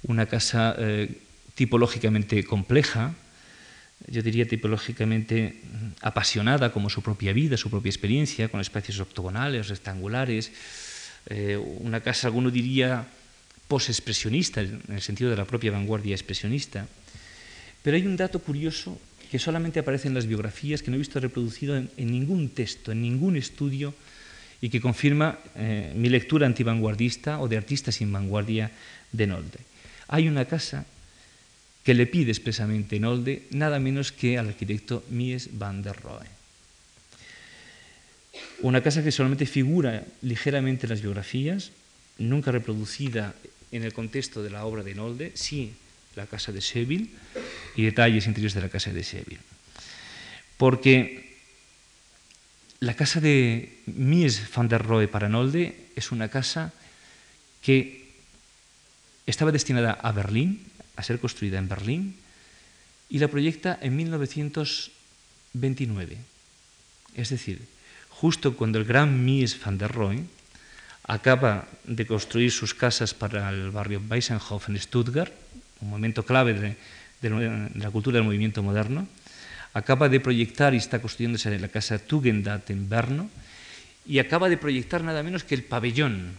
[0.02, 1.18] una casa eh,
[1.54, 3.14] tipológicamente compleja,
[4.08, 5.60] yo diría tipológicamente
[6.00, 10.52] apasionada como su propia vida, su propia experiencia, con espacios octogonales, rectangulares,
[11.26, 13.06] eh, una casa, alguno diría,
[13.68, 16.88] posexpresionista, en el sentido de la propia vanguardia expresionista.
[17.82, 18.98] Pero hay un dato curioso
[19.30, 23.00] que solamente aparece en las biografías, que no he visto reproducido en, ningún texto, en
[23.00, 23.94] ningún estudio,
[24.60, 28.70] y que confirma eh, mi lectura antivanguardista o de artistas sin vanguardia
[29.12, 29.58] de Nolde.
[30.08, 30.84] Hay una casa
[31.82, 36.28] que le pide expresamente Nolde nada menos que al arquitecto Mies van der Rohe.
[38.60, 41.72] Una casa que solamente figura ligeramente en las biografías,
[42.18, 43.34] nunca reproducida
[43.72, 45.72] en el contexto de la obra de Nolde, sí
[46.16, 47.08] la casa de Seville
[47.76, 49.40] y detalles interiores de la casa de Seville.
[50.56, 51.29] Porque
[52.80, 56.72] la casa de Mies van der Rohe para Nolde es una casa
[57.60, 58.08] que
[59.26, 60.64] estaba destinada a Berlín,
[60.96, 62.16] a ser construida en Berlín,
[63.10, 66.16] y la proyecta en 1929.
[67.14, 67.68] Es decir,
[68.08, 70.24] justo cuando el gran Mies van der Rohe
[71.04, 75.34] acaba de construir sus casas para el barrio Weissenhof en Stuttgart,
[75.80, 76.78] un momento clave
[77.20, 79.06] de, la cultura del movimiento moderno,
[79.72, 83.30] acaba de proyectar y está construyéndose la casa Tugendhat en Berno,
[84.06, 86.32] y acaba de proyectar nada menos que el pabellón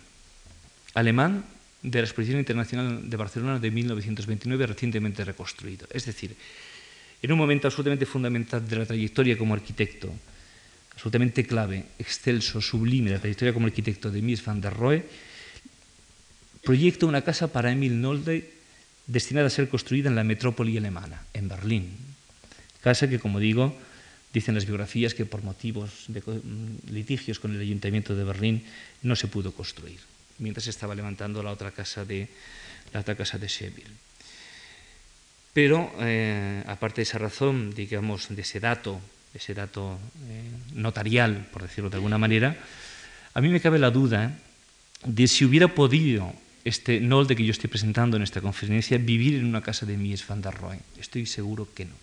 [0.93, 1.45] alemán
[1.81, 5.87] de la Exposición Internacional de Barcelona de 1929, recientemente reconstruido.
[5.91, 6.35] Es decir,
[7.21, 10.11] en un momento absolutamente fundamental de la trayectoria como arquitecto
[10.93, 15.05] absolutamente clave, excelso, sublime, la trayectoria como arquitecto de Mies van der Rohe,
[16.61, 18.53] proyecta una casa para Emil Nolde
[19.07, 22.10] destinada a ser construida en la metrópoli alemana, en Berlín.
[22.81, 23.77] Casa que, como digo,
[24.33, 26.21] dicen las biografías que por motivos de
[26.89, 28.63] litigios con el ayuntamiento de Berlín
[29.03, 29.99] no se pudo construir,
[30.39, 32.27] mientras estaba levantando la otra casa de,
[32.93, 33.95] la otra casa de Seville.
[35.53, 39.01] Pero, eh, aparte de esa razón, digamos, de ese dato
[39.33, 40.43] ese dato eh,
[40.75, 42.57] notarial, por decirlo de alguna manera,
[43.33, 44.37] a mí me cabe la duda
[45.05, 49.45] de si hubiera podido este Nolde que yo estoy presentando en esta conferencia vivir en
[49.45, 50.79] una casa de Mies van der Rohe.
[50.99, 51.95] Estoy seguro que no.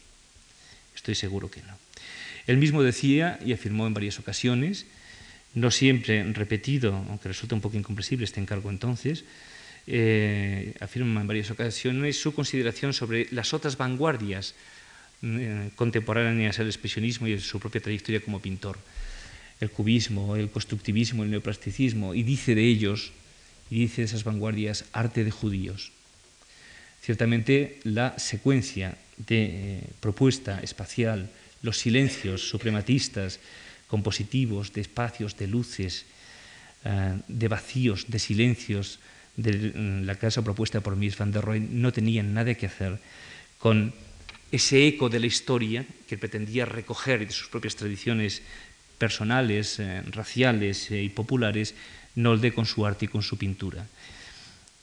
[0.99, 1.79] Estoy seguro que no.
[2.49, 4.87] Él mismo decía y afirmó en varias ocasiones,
[5.55, 9.25] no siempre repetido, aunque resulta un poco incomprensible este encargo entonces,
[9.87, 14.57] eh, afirma en varias ocasiones su consideración sobre las otras vanguardias
[15.23, 18.77] eh, contemporáneas al expresionismo y su propia trayectoria como pintor.
[19.61, 23.13] El cubismo, el constructivismo, el neoplasticismo, y dice de ellos,
[23.71, 25.93] y dice de esas vanguardias, arte de judíos.
[27.03, 31.31] Ciertamente la secuencia de eh, propuesta espacial,
[31.63, 33.41] los silencios suprematistas,
[33.89, 36.07] compositivos, de espacios, de luces,
[36.85, 39.01] eh, de vacíos, de silencios
[39.37, 42.99] de la casa propuesta por Mies van der Rohe no tenían nada que hacer
[43.63, 43.95] con
[44.51, 48.43] ese eco de la historia que pretendía recoger de sus propias tradiciones
[48.99, 51.75] personales, eh, raciales y populares,
[52.19, 53.87] Nolde con su arte y con su pintura.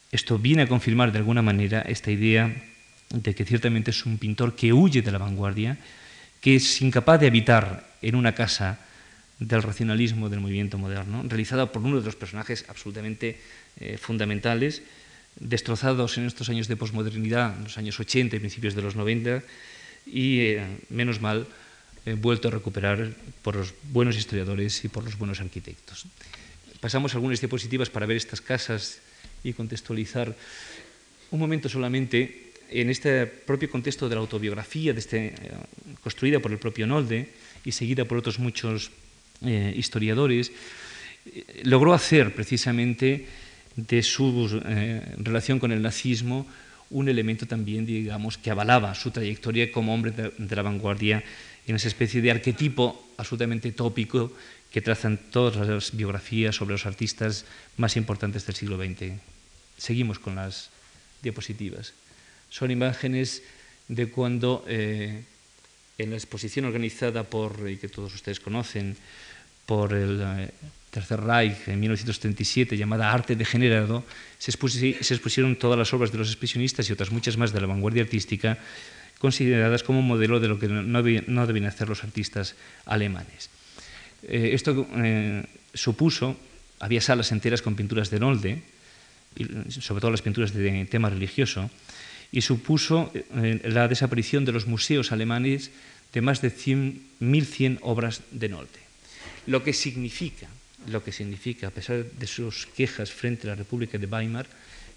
[0.10, 2.48] Esto viene a confirmar de alguna manera esta idea
[3.22, 5.78] de que ciertamente es un pintor que huye de la vanguardia,
[6.42, 8.80] que es incapaz de habitar en una casa
[9.40, 13.40] del racionalismo del movimiento moderno, realizada por uno de los personajes absolutamente
[13.80, 14.84] eh, fundamentales,
[15.40, 19.44] destrozados en estos años de posmodernidad, en los años 80 y principios de los 90,
[20.06, 21.48] y eh, menos mal
[22.06, 26.06] eh, vuelto a recuperar por los buenos historiadores y por los buenos arquitectos.
[26.80, 29.00] Pasamos algunas diapositivas para ver estas casas
[29.44, 30.36] y contextualizar
[31.32, 35.34] un momento solamente en este propio contexto de la autobiografía de este,
[36.02, 37.30] construida por el propio Nolde
[37.64, 38.92] y seguida por otros muchos
[39.44, 40.52] eh, historiadores,
[41.26, 43.28] eh, logró hacer precisamente
[43.76, 46.48] de su eh, relación con el nazismo
[46.92, 51.24] un elemento también, digamos, que avalaba su trayectoria como hombre de, de la vanguardia
[51.66, 54.32] en esa especie de arquetipo absolutamente tópico
[54.72, 57.46] que trazan todas las biografías sobre los artistas
[57.78, 59.18] más importantes del siglo XX.
[59.78, 60.70] Seguimos con las
[61.24, 61.94] diapositivas.
[62.50, 63.44] Son imágenes
[63.88, 65.24] de cuando eh,
[65.98, 68.98] en la exposición organizada por, y que todos ustedes conocen,
[69.66, 70.50] por el eh,
[70.92, 74.04] Tercer Reich en 1937, llamada Arte Degenerado,
[74.38, 78.04] se, expusieron todas las obras de los expresionistas y otras muchas más de la vanguardia
[78.04, 78.58] artística,
[79.20, 82.56] consideradas como modelo de lo que no, no deben hacer los artistas
[82.86, 83.50] alemanes.
[84.24, 84.88] Eh, esto
[85.74, 86.38] supuso,
[86.80, 88.62] había salas enteras con pinturas de Nolde,
[89.70, 91.70] sobre todo las pinturas de tema religioso,
[92.36, 95.72] y supuso eh, la desaparición de los museos alemanes
[96.12, 98.84] de más de 1.100 obras de Nolde.
[99.48, 100.52] Lo que significa,
[100.92, 104.48] lo que significa, a pesar de sus quejas frente a la República de Weimar,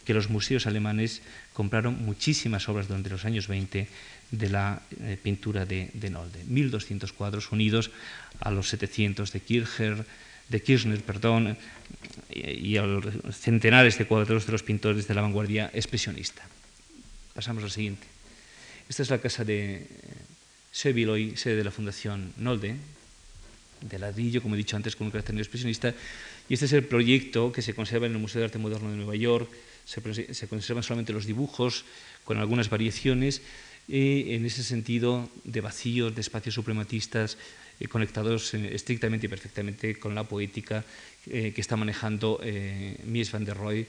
[0.05, 1.23] que los museos alemanes
[1.55, 3.87] compraron muchísimas obras durante los años 20
[4.33, 6.43] de la eh, pintura de, de, Nolde.
[6.43, 7.93] 1.200 cuadros unidos
[8.41, 10.05] a los 700 de Kircher,
[10.49, 11.57] de Kirchner, perdón,
[12.35, 16.43] y, y a los centenares de cuadros de los pintores de la vanguardia expresionista.
[17.39, 18.05] Pasamos al siguiente.
[18.89, 19.87] Esta es la casa de
[20.73, 22.75] Seviloy, sede de la Fundación Nolde,
[23.81, 25.95] de ladrillo, como he dicho antes, con un carácter expresionista.
[26.49, 28.97] Y este es el proyecto que se conserva en el Museo de Arte Moderno de
[28.97, 29.49] Nueva York.
[29.85, 31.85] Se, se conservan solamente los dibujos,
[32.25, 33.41] con algunas variaciones,
[33.87, 37.39] en ese sentido de vacíos, de espacios suprematistas,
[37.79, 40.85] eh, conectados eh, estrictamente y perfectamente con la poética
[41.31, 43.87] eh, que está manejando eh, Mies van der Rohe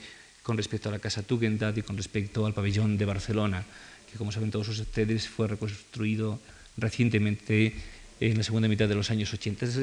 [0.50, 3.64] con respecto a la Casa Tugendhat y con respecto al pabellón de Barcelona,
[4.10, 6.40] que como saben todos ustedes fue reconstruido
[6.76, 7.76] recientemente
[8.20, 9.66] en la segunda mitad de los años 80.
[9.68, 9.80] Es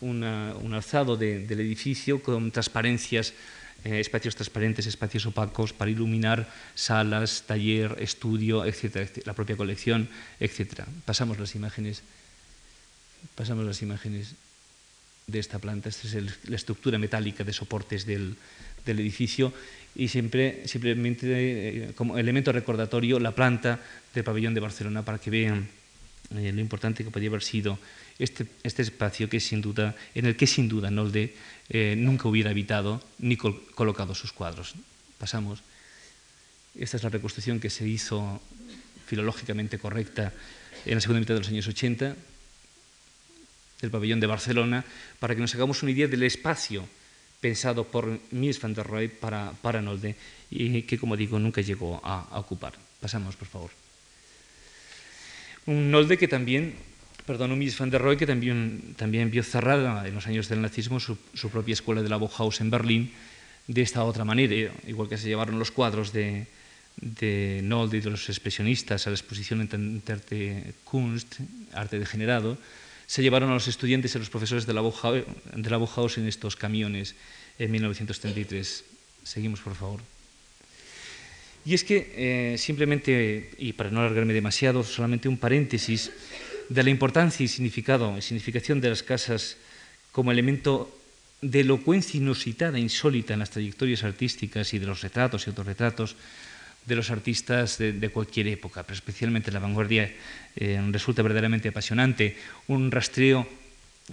[0.00, 3.34] una, un alzado de, del edificio con transparencias,
[3.84, 10.08] eh, espacios transparentes, espacios opacos para iluminar salas, taller, estudio, etcétera, etcétera, la propia colección,
[10.40, 10.86] etcétera.
[11.04, 12.00] Pasamos las imágenes.
[13.34, 14.32] Pasamos las imágenes
[15.26, 15.90] de esta planta.
[15.90, 18.34] Esta es el, la estructura metálica de soportes del,
[18.86, 19.52] del edificio
[19.96, 23.80] y siempre, simplemente eh, como elemento recordatorio la planta
[24.14, 25.66] del pabellón de Barcelona para que vean
[26.36, 27.78] eh, lo importante que podría haber sido
[28.18, 31.34] este, este, espacio que sin duda, en el que sin duda Nolde
[31.70, 34.74] eh, nunca hubiera habitado ni col colocado sus cuadros.
[35.18, 35.62] Pasamos.
[36.78, 38.40] Esta es la reconstrucción que se hizo
[39.06, 40.32] filológicamente correcta
[40.84, 42.16] en la segunda mitad de los años 80
[43.80, 44.84] del pabellón de Barcelona
[45.18, 46.86] para que nos hagamos una idea del espacio
[47.40, 50.16] pensado por Mies van der Rohe para, para Nolde
[50.50, 52.74] y que, como digo, nunca llegó a, a ocupar.
[53.00, 53.70] Pasamos, por favor.
[55.66, 56.74] Un Nolde que también,
[57.26, 60.62] perdón, un Mies van der Rohe que también, también vio cerrada en los años del
[60.62, 63.12] nazismo su, su propia escuela de la Bauhaus en Berlín
[63.66, 66.46] de esta otra manera, igual que se llevaron los cuadros de,
[66.96, 70.02] de Nolde y de los expresionistas a la exposición en
[70.84, 71.40] Kunst,
[71.72, 72.56] arte degenerado,
[73.06, 77.14] se llevaron a los estudiantes y a los profesores de la, en estos camiones
[77.58, 78.84] en 1933.
[79.22, 80.00] Seguimos, por favor.
[81.64, 86.12] Y es que eh, simplemente, y para no alargarme demasiado, solamente un paréntesis
[86.68, 89.56] de la importancia y significado y significación de las casas
[90.12, 90.90] como elemento
[91.42, 96.16] de elocuencia inusitada, insólita en las trayectorias artísticas y de los retratos y autorretratos
[96.86, 100.12] de los artistas de, cualquier época, pero especialmente la vanguardia,
[100.54, 102.36] eh, resulta verdaderamente apasionante.
[102.68, 103.46] Un rastreo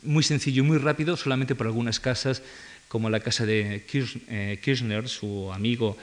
[0.01, 2.41] muy sencillo y muy rápido, solamente por algunas casas,
[2.87, 5.97] como la casa de eh, Kirchner, su amigo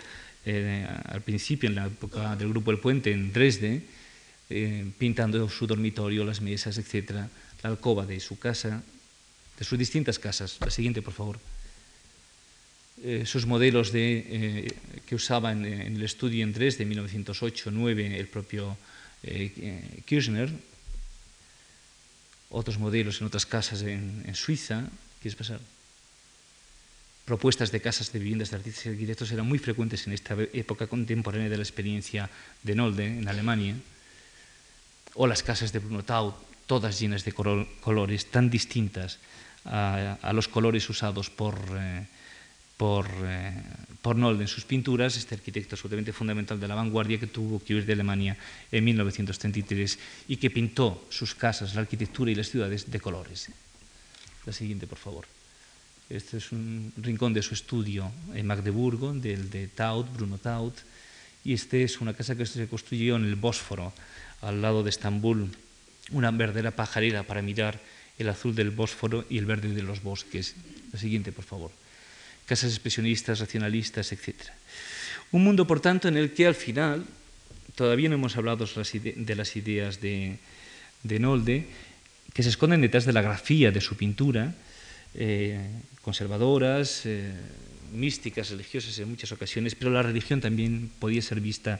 [0.46, 3.82] eh, al principio, en la época del Grupo El Puente, en Dresde,
[4.48, 7.26] eh, pintando su dormitorio, las mesas, etc.,
[7.62, 8.82] la alcoba de su casa,
[9.58, 10.56] de sus distintas casas.
[10.60, 11.38] La siguiente, por favor
[13.02, 14.74] eh, sus modelos de, eh,
[15.06, 18.76] que usaba en, en, el estudio en Dresde de 1908-9 el propio
[19.22, 20.50] eh, Kirchner,
[22.50, 24.88] otros modelos en otras casas en, en Suiza.
[25.22, 25.60] ¿Quieres pasar?
[27.30, 30.88] propuestas de casas de viviendas de artistas y arquitectos eran muy frecuentes en esta época
[30.88, 32.26] contemporánea de la experiencia
[32.64, 33.76] de Nolde en Alemania,
[35.14, 36.34] o las casas de Bruno Taut,
[36.66, 39.18] todas llenas de colores tan distintas
[39.64, 42.06] a, los colores usados por, eh,
[42.80, 43.52] por, eh,
[44.00, 47.74] por Nolde en sus pinturas, este arquitecto absolutamente fundamental de la vanguardia que tuvo que
[47.74, 48.38] huir de Alemania
[48.72, 53.52] en 1933 y que pintó sus casas, la arquitectura y las ciudades de colores.
[54.46, 55.26] La siguiente, por favor.
[56.08, 60.78] Este es un rincón de su estudio en Magdeburgo, del de Taut, Bruno Taut,
[61.44, 63.92] y este es una casa que se construyó en el Bósforo,
[64.40, 65.52] al lado de Estambul,
[66.12, 67.78] una verdadera pajarera para mirar
[68.16, 70.56] el azul del Bósforo y el verde de los bosques.
[70.94, 71.72] La siguiente, por favor.
[72.50, 74.50] Casas expresionistas, racionalistas, etc.
[75.30, 77.06] Un mundo, por tanto, en el que al final,
[77.76, 80.34] todavía no hemos hablado de las ideas de,
[81.04, 81.70] de Nolde,
[82.34, 84.52] que se esconden detrás de la grafía de su pintura,
[85.14, 85.62] eh,
[86.02, 87.30] conservadoras, eh,
[87.92, 91.78] místicas, religiosas en muchas ocasiones, pero la religión también podía ser vista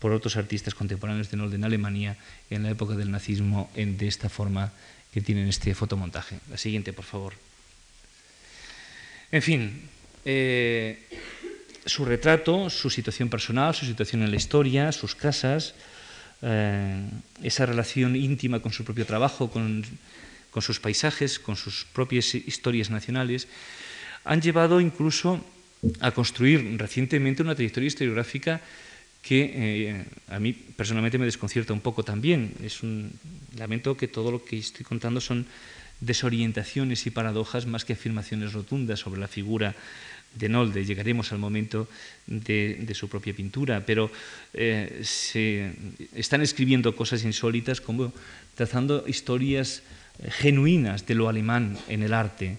[0.00, 2.16] por otros artistas contemporáneos de Nolde en Alemania
[2.50, 4.72] en la época del nazismo en, de esta forma
[5.12, 6.40] que tienen este fotomontaje.
[6.50, 7.53] La siguiente, por favor.
[9.30, 9.82] En fin,
[10.24, 10.98] eh,
[11.84, 15.74] su retrato, su situación personal, su situación en la historia, sus casas,
[16.42, 17.08] eh,
[17.42, 19.84] esa relación íntima con su propio trabajo, con,
[20.60, 23.48] sus paisajes, con sus propias historias nacionales,
[24.24, 25.44] han llevado incluso
[26.00, 28.60] a construir recientemente una trayectoria historiográfica
[29.20, 32.52] que eh, a mí personalmente me desconcierta un poco también.
[32.62, 33.10] Es un
[33.56, 35.46] lamento que todo lo que estoy contando son
[36.00, 39.74] desorientaciones y paradojas más que afirmaciones rotundas sobre la figura
[40.34, 40.84] de Nolde.
[40.84, 41.88] Llegaremos al momento
[42.26, 44.10] de, su propia pintura, pero
[44.52, 45.72] eh, se
[46.14, 48.12] están escribiendo cosas insólitas como
[48.54, 49.82] trazando historias
[50.18, 52.58] eh, genuinas de lo alemán en el arte,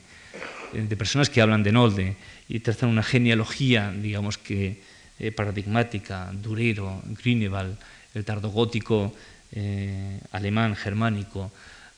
[0.73, 2.17] de personas que hablan de Nolde
[2.49, 4.81] y trazan una genealogía, digamos que
[5.17, 7.77] eh, paradigmática, Durero, Grünewald,
[8.13, 9.15] el tardogótico
[9.53, 11.51] eh, alemán, germánico,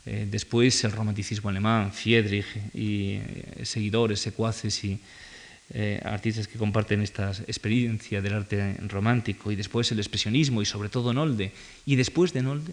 [0.08, 3.20] eh, después el romanticismo alemán, Friedrich y
[3.64, 5.00] seguidores, secuaces y
[6.02, 11.12] artistas que comparten esta experiencia del arte romántico, y después el expresionismo y sobre todo
[11.12, 11.52] Nolde,
[11.86, 12.72] y después de Nolde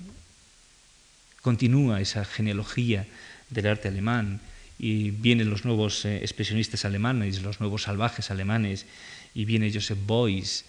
[1.43, 3.05] continúa esa genealogía
[3.51, 4.41] del arte alemán.
[4.78, 8.87] Y vienen los nuevos expresionistas alemanes, los nuevos salvajes alemanes,
[9.35, 10.64] y viene Joseph Beuys,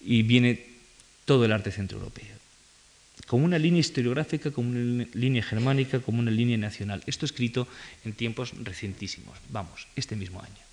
[0.00, 0.66] y viene
[1.24, 2.39] todo el arte centroeuropeo.
[3.26, 7.02] Como una línea historiográfica, como una línea germánica, como una línea nacional.
[7.06, 7.68] Esto escrito
[8.04, 10.70] en tiempos recientísimos, vamos, este mismo año.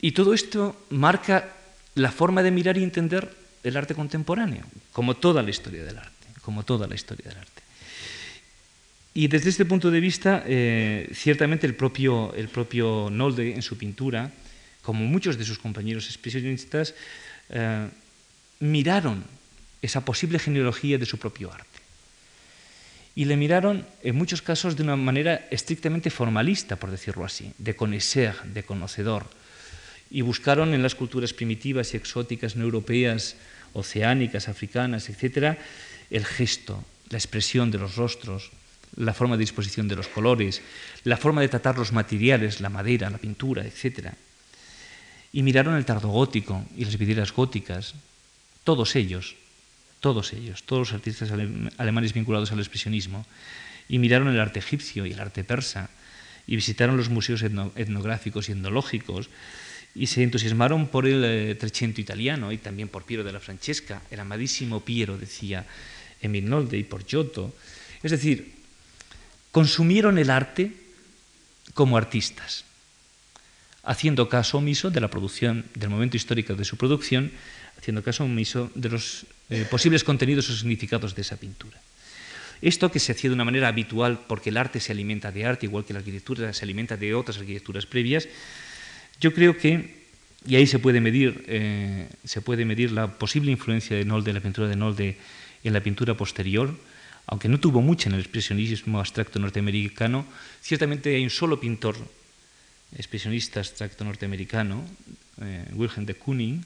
[0.00, 1.48] Y todo esto marca
[1.94, 3.32] la forma de mirar y entender
[3.64, 7.62] el arte contemporáneo, como toda la historia del arte, como toda la historia del arte.
[9.14, 13.78] Y desde este punto de vista, eh, ciertamente el propio, el propio Nolde en su
[13.78, 14.30] pintura,
[14.82, 16.94] como muchos de sus compañeros expresionistas,
[17.48, 17.88] eh,
[18.60, 19.24] miraron
[19.82, 21.66] esa posible genealogía de su propio arte.
[23.14, 27.74] Y le miraron en muchos casos de una manera estrictamente formalista, por decirlo así, de
[27.74, 29.24] conocer, de conocedor.
[30.10, 33.36] Y buscaron en las culturas primitivas y exóticas no europeas,
[33.72, 35.58] oceánicas, africanas, etc.,
[36.10, 38.50] el gesto, la expresión de los rostros,
[38.96, 40.62] la forma de disposición de los colores,
[41.04, 44.12] la forma de tratar los materiales, la madera, la pintura, etc.
[45.32, 47.94] Y miraron el tardogótico y las vidrieras góticas,
[48.66, 49.36] todos ellos,
[50.00, 51.30] todos ellos, todos los artistas
[51.78, 53.24] alemanes vinculados al expresionismo,
[53.88, 55.88] y miraron el arte egipcio y el arte persa,
[56.48, 59.30] y visitaron los museos etnográficos y etnológicos,
[59.94, 64.02] y se entusiasmaron por el eh, Trecento italiano y también por Piero de la Francesca,
[64.10, 65.64] el amadísimo Piero, decía
[66.20, 67.54] Emil Nolde, y por Giotto.
[68.02, 68.52] Es decir,
[69.52, 70.72] consumieron el arte
[71.72, 72.64] como artistas,
[73.84, 77.30] haciendo caso omiso de la producción, del momento histórico de su producción,
[77.78, 81.78] haciendo caso omiso de los eh, posibles contenidos o significados de esa pintura.
[82.62, 85.66] Esto que se hacía de una manera habitual porque el arte se alimenta de arte,
[85.66, 88.28] igual que la arquitectura se alimenta de otras arquitecturas previas,
[89.20, 90.06] yo creo que,
[90.46, 94.40] y ahí se puede medir, eh, se puede medir la posible influencia de Nolde, la
[94.40, 95.16] pintura de Nolde
[95.64, 96.74] en la pintura posterior,
[97.26, 100.26] aunque no tuvo mucha en el expresionismo abstracto norteamericano,
[100.62, 101.96] ciertamente hay un solo pintor
[102.96, 104.84] expresionista abstracto norteamericano,
[105.42, 106.64] eh, Wilhelm de Kooning,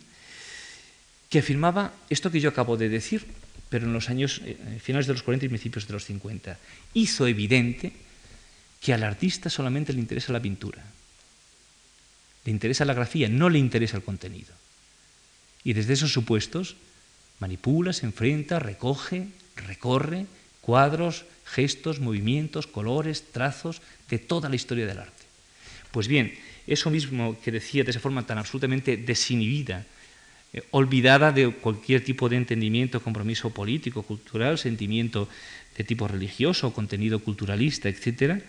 [1.31, 3.25] que afirmaba esto que yo acabo de decir,
[3.71, 6.59] pero en los años eh, finales de los 40 y principios de los 50.
[6.93, 7.93] Hizo evidente
[8.83, 10.83] que al artista solamente le interesa la pintura,
[12.45, 14.53] le interesa la grafía, no le interesa el contenido.
[15.63, 16.77] Y desde esos supuestos
[17.39, 20.27] manipula, se enfrenta, recoge, recorre,
[20.61, 25.25] cuadros, gestos, movimientos, colores, trazos de toda la historia del arte.
[25.93, 26.35] Pues bien,
[26.67, 29.87] eso mismo que decía de esa forma tan absolutamente desinhibida,
[30.53, 35.29] eh, olvidada de cualquier tipo de entendimiento, compromiso político, cultural, sentimiento
[35.77, 38.43] de tipo religioso, contenido culturalista, etc.,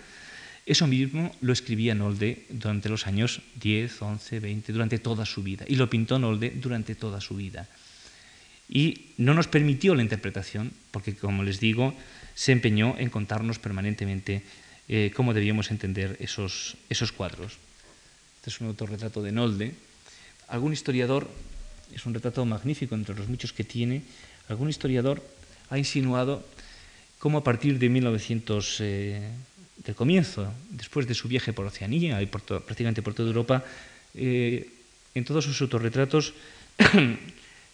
[0.65, 5.65] eso mismo lo escribía Nolde durante los años 10, 11, 20, durante toda su vida,
[5.67, 7.67] y lo pintó Nolde durante toda su vida.
[8.69, 11.93] Y no nos permitió la interpretación, porque, como les digo,
[12.35, 14.43] se empeñó en contarnos permanentemente
[14.87, 17.57] eh, cómo debíamos entender esos, esos cuadros.
[18.37, 19.75] Este es un autorretrato de Nolde.
[20.47, 21.29] Algún historiador,
[21.93, 24.03] es un retrato magnífico entre los muchos que tiene,
[24.49, 25.23] algún historiador
[25.69, 26.43] ha insinuado
[27.19, 29.29] cómo a partir de 1900, eh,
[29.77, 33.63] del comienzo, después de su viaje por Oceanía y por prácticamente por toda Europa,
[34.15, 34.69] eh,
[35.15, 36.33] en todos sus autorretratos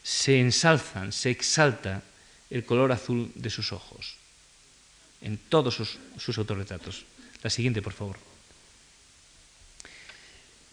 [0.04, 2.04] se ensalzan, se exalta
[2.50, 4.16] el color azul de sus ojos,
[5.22, 7.06] en todos sus autorretratos.
[7.44, 8.18] La siguiente, por favor.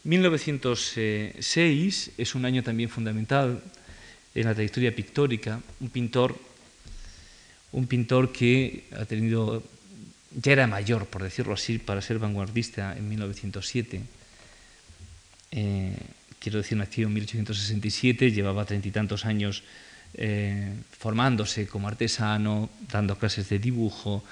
[0.05, 3.61] 1906 es un año también fundamental
[4.35, 6.39] en la trayectoria pictórica, un pintor,
[7.71, 9.63] un pintor que ha tenido,
[10.31, 14.01] ya era mayor, por decirlo así, para ser vanguardista en 1907.
[15.51, 15.97] Eh,
[16.37, 19.63] quiero decir, nació en 1867, llevaba treinta y tantos años
[20.13, 24.23] eh, formándose como artesano, dando clases de dibujo,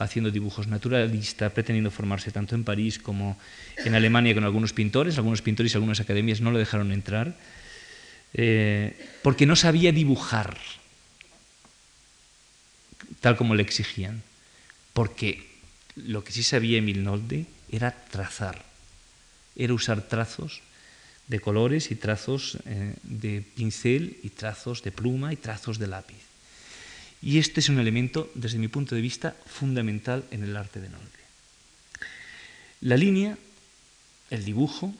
[0.00, 3.38] haciendo dibujos naturalistas, pretendiendo formarse tanto en París como
[3.76, 5.16] en Alemania con algunos pintores.
[5.18, 7.36] Algunos pintores y algunas academias no lo dejaron entrar
[8.34, 10.56] eh, porque no sabía dibujar
[13.20, 14.22] tal como le exigían.
[14.92, 15.46] Porque
[15.96, 18.64] lo que sí sabía Emil Nolde era trazar,
[19.54, 20.62] era usar trazos
[21.28, 26.29] de colores y trazos eh, de pincel y trazos de pluma y trazos de lápiz.
[27.22, 30.88] Y este es un elemento, desde mi punto de vista, fundamental en el arte de
[30.88, 31.20] Nolde.
[32.80, 33.36] La línea,
[34.30, 34.94] el dibujo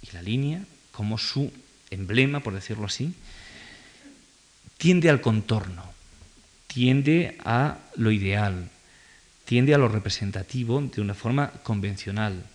[0.00, 1.52] y la línea, como su
[1.90, 3.14] emblema, por decirlo así,
[4.78, 5.84] tiende al contorno,
[6.66, 8.70] tiende a lo ideal,
[9.44, 12.46] tiende a lo representativo de una forma convencional,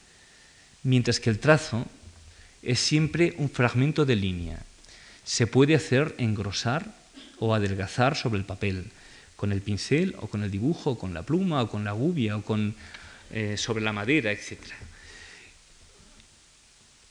[0.82, 1.86] mientras que el trazo
[2.64, 4.64] es siempre un fragmento de línea.
[5.24, 6.96] Se puede hacer engrosar
[7.40, 8.86] o adelgazar sobre el papel,
[9.36, 12.38] con el pincel o con el dibujo, o con la pluma o con la gubia
[12.38, 12.76] o con,
[13.32, 14.58] eh, sobre la madera, etc.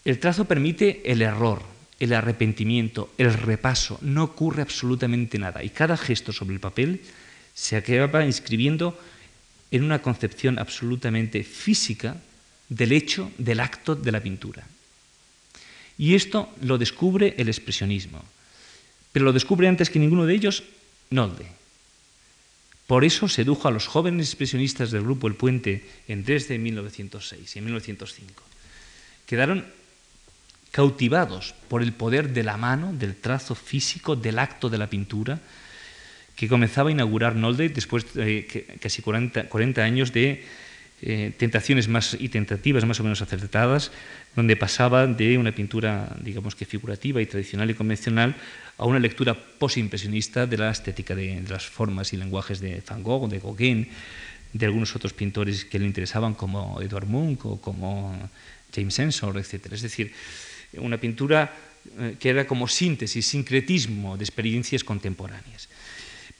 [0.04, 1.62] El trazo permite el error,
[1.98, 7.00] el arrepentimiento, el repaso, no ocurre absolutamente nada y cada gesto sobre el papel
[7.54, 8.98] se acaba inscribiendo
[9.70, 12.16] en una concepción absolutamente física
[12.68, 14.66] del hecho, del acto de la pintura.
[15.98, 18.22] Y esto lo descubre el expresionismo
[19.16, 20.62] pero lo descubre antes que ninguno de ellos
[21.08, 21.46] Nolde.
[22.86, 27.56] Por eso sedujo a los jóvenes expresionistas del grupo El Puente en Dresde en 1906
[27.56, 28.42] y en 1905.
[29.24, 29.64] Quedaron
[30.70, 35.40] cautivados por el poder de la mano, del trazo físico, del acto de la pintura,
[36.36, 40.44] que comenzaba a inaugurar Nolde después de casi 40, 40 años de
[41.02, 43.92] eh, tentaciones más y tentativas más o menos acertadas,
[44.34, 48.34] donde pasaba de una pintura, digamos que figurativa y tradicional y convencional,
[48.78, 53.28] a una lectura posimpresionista de la estética de, las formas y lenguajes de Van Gogh,
[53.28, 53.88] de Gauguin,
[54.52, 58.30] de algunos otros pintores que le interesaban, como Edward Munch o como
[58.74, 59.72] James Ensor, etc.
[59.72, 60.12] Es decir,
[60.78, 61.52] una pintura
[61.98, 65.68] eh, que era como síntesis, sincretismo de experiencias contemporáneas.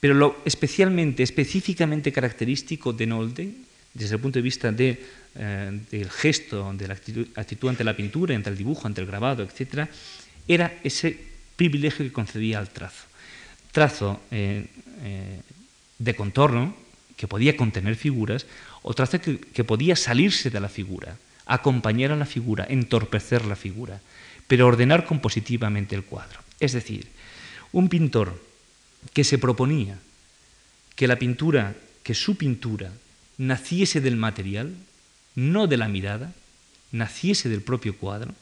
[0.01, 3.53] Pero lo especialmente, específicamente característico de Nolde,
[3.97, 8.37] desde el punto de vista eh, del gesto, de la actitud, actitud, ante la pintura,
[8.37, 9.89] ante el dibujo, ante el grabado, etc.,
[10.47, 11.19] era ese
[11.57, 13.05] privilegio que concedía al trazo.
[13.73, 14.67] Trazo eh,
[15.03, 15.41] eh,
[15.99, 16.77] de contorno,
[17.17, 18.47] que podía contener figuras,
[18.83, 21.17] o trazo que, que podía salirse de la figura,
[21.47, 24.01] acompañar a la figura, entorpecer la figura,
[24.47, 26.41] pero ordenar compositivamente el cuadro.
[26.61, 27.09] Es decir,
[27.73, 28.41] un pintor
[29.13, 29.99] que se proponía
[30.95, 32.93] que la pintura, que su pintura
[33.39, 34.75] naciese del material,
[35.35, 36.33] no de la mirada,
[36.93, 38.35] naciese del propio cuadro,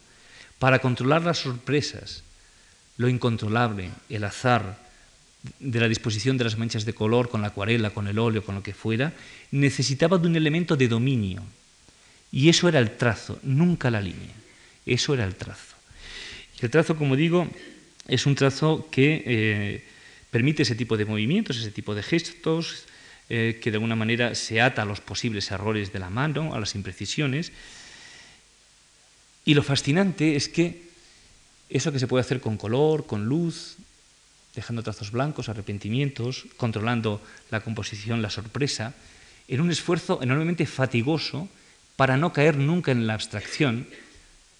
[0.58, 2.22] para controlar las sorpresas
[2.96, 4.78] lo incontrolable, el azar
[5.58, 8.54] de la disposición de las manchas de color con la acuarela, con el óleo, con
[8.54, 9.12] lo que fuera,
[9.50, 11.42] necesitaba de un elemento de dominio.
[12.32, 14.32] Y eso era el trazo, nunca la línea.
[14.86, 15.76] Eso era el trazo.
[16.60, 17.48] El trazo, como digo,
[18.08, 19.84] es un trazo que eh,
[20.30, 22.84] permite ese tipo de movimientos, ese tipo de gestos,
[23.28, 26.60] eh, que de alguna manera se ata a los posibles errores de la mano, a
[26.60, 27.52] las imprecisiones.
[29.44, 30.84] Y lo fascinante es que
[31.70, 33.76] eso que se puede hacer con color, con luz,
[34.54, 37.20] dejando trazos blancos, arrepentimientos, controlando
[37.50, 38.94] la composición, la sorpresa,
[39.48, 41.48] en un esfuerzo enormemente fatigoso,
[41.96, 43.86] para no caer nunca en la abstracción,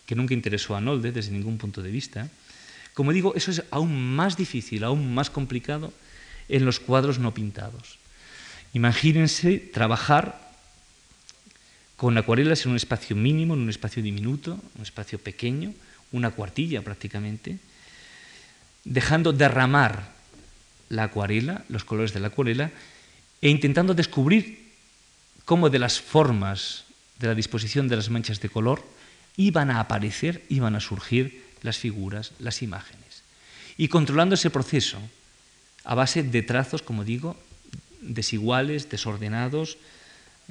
[0.07, 2.29] que nunca interesó a Nolde desde ningún punto de vista.
[2.93, 5.93] Como digo, eso es aún más difícil, aún más complicado
[6.49, 7.99] en los cuadros no pintados.
[8.75, 10.45] Imagínense trabajar
[11.97, 15.73] con acuarelas en un espacio mínimo, en un espacio diminuto, un espacio pequeño,
[16.11, 17.59] una cuartilla prácticamente,
[18.85, 20.13] dejando derramar
[20.89, 22.73] la acuarela, los colores de la acuarela,
[23.41, 24.75] e intentando descubrir
[25.45, 26.85] cómo de las formas,
[27.21, 28.83] de la disposición de las manchas de color,
[29.37, 33.23] iban a aparecer, iban a surgir las figuras, las imágenes.
[33.77, 34.99] Y controlando ese proceso
[35.85, 37.37] a base de trazos, como digo,
[38.05, 39.79] desiguales, desordenados,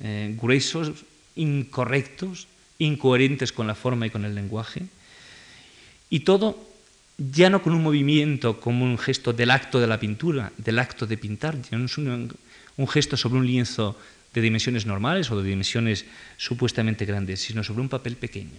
[0.01, 2.47] eh, gruesos, incorrectos,
[2.80, 4.84] incoherentes con la forma y con el lenguaje.
[6.10, 6.58] Y todo
[7.18, 11.06] ya no con un movimiento como un gesto del acto de la pintura, del acto
[11.06, 12.34] de pintar, ya no es un,
[12.78, 13.97] un gesto sobre un lienzo
[14.34, 16.06] de dimensiones normales o de dimensiones
[16.38, 18.58] supuestamente grandes, sino sobre un papel pequeño.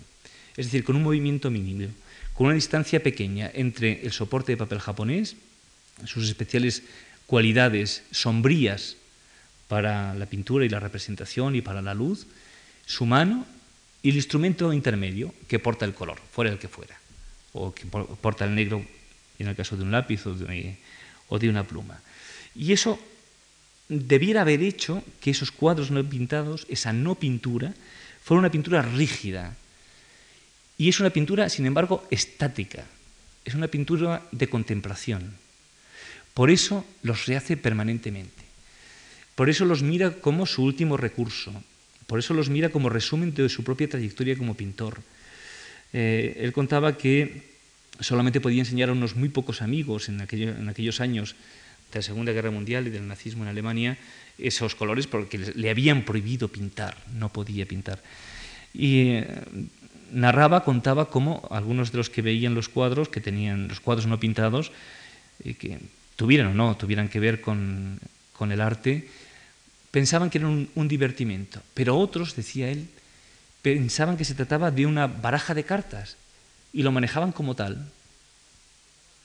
[0.57, 1.90] Es decir, con un movimiento mínimo,
[2.32, 5.36] con una distancia pequeña entre el soporte de papel japonés,
[6.05, 6.82] sus especiales
[7.26, 8.96] cualidades sombrías
[9.68, 12.26] para la pintura y la representación y para la luz,
[12.86, 13.46] su mano
[14.02, 16.98] y el instrumento intermedio que porta el color, fuera el que fuera,
[17.52, 18.84] o que porta el negro
[19.38, 20.76] en el caso de un lápiz o de,
[21.28, 22.00] o de una pluma.
[22.54, 23.00] Y eso
[23.88, 27.74] debiera haber hecho que esos cuadros no pintados, esa no pintura,
[28.22, 29.56] fuera una pintura rígida.
[30.76, 32.84] Y es una pintura, sin embargo, estática.
[33.44, 35.34] Es una pintura de contemplación.
[36.35, 38.43] Por eso los rehace permanentemente.
[39.35, 41.53] Por eso los mira como su último recurso.
[42.07, 45.01] Por eso los mira como resumen de su propia trayectoria como pintor.
[45.93, 47.55] Eh, él contaba que
[48.01, 51.37] solamente podía enseñar a unos muy pocos amigos en, aquellos años
[51.93, 53.97] de la Segunda Guerra Mundial y del nazismo en Alemania
[54.37, 58.03] esos colores porque le habían prohibido pintar, no podía pintar.
[58.72, 59.26] Y eh,
[60.11, 64.18] narraba, contaba cómo algunos de los que veían los cuadros, que tenían los cuadros no
[64.18, 64.72] pintados,
[65.45, 65.78] eh, que
[66.16, 67.98] tuvieran o no tuvieran que ver con,
[68.32, 69.08] con el arte,
[69.90, 71.60] pensaban que era un, un divertimento.
[71.74, 72.88] Pero otros, decía él,
[73.62, 76.16] pensaban que se trataba de una baraja de cartas
[76.72, 77.90] y lo manejaban como tal.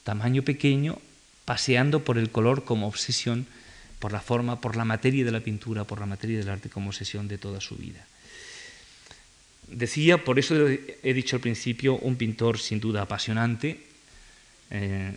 [0.04, 0.98] Tamaño pequeño,
[1.44, 3.46] paseando por el color como obsesión,
[3.98, 6.88] por la forma, por la materia de la pintura, por la materia del arte como
[6.88, 8.06] obsesión de toda su vida.
[9.68, 13.78] Decía, por eso he dicho al principio, un pintor sin duda apasionante,
[14.70, 15.12] eh,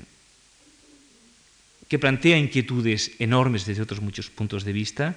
[1.87, 5.15] que plantea inquietudes enormes desde otros muchos puntos de vista,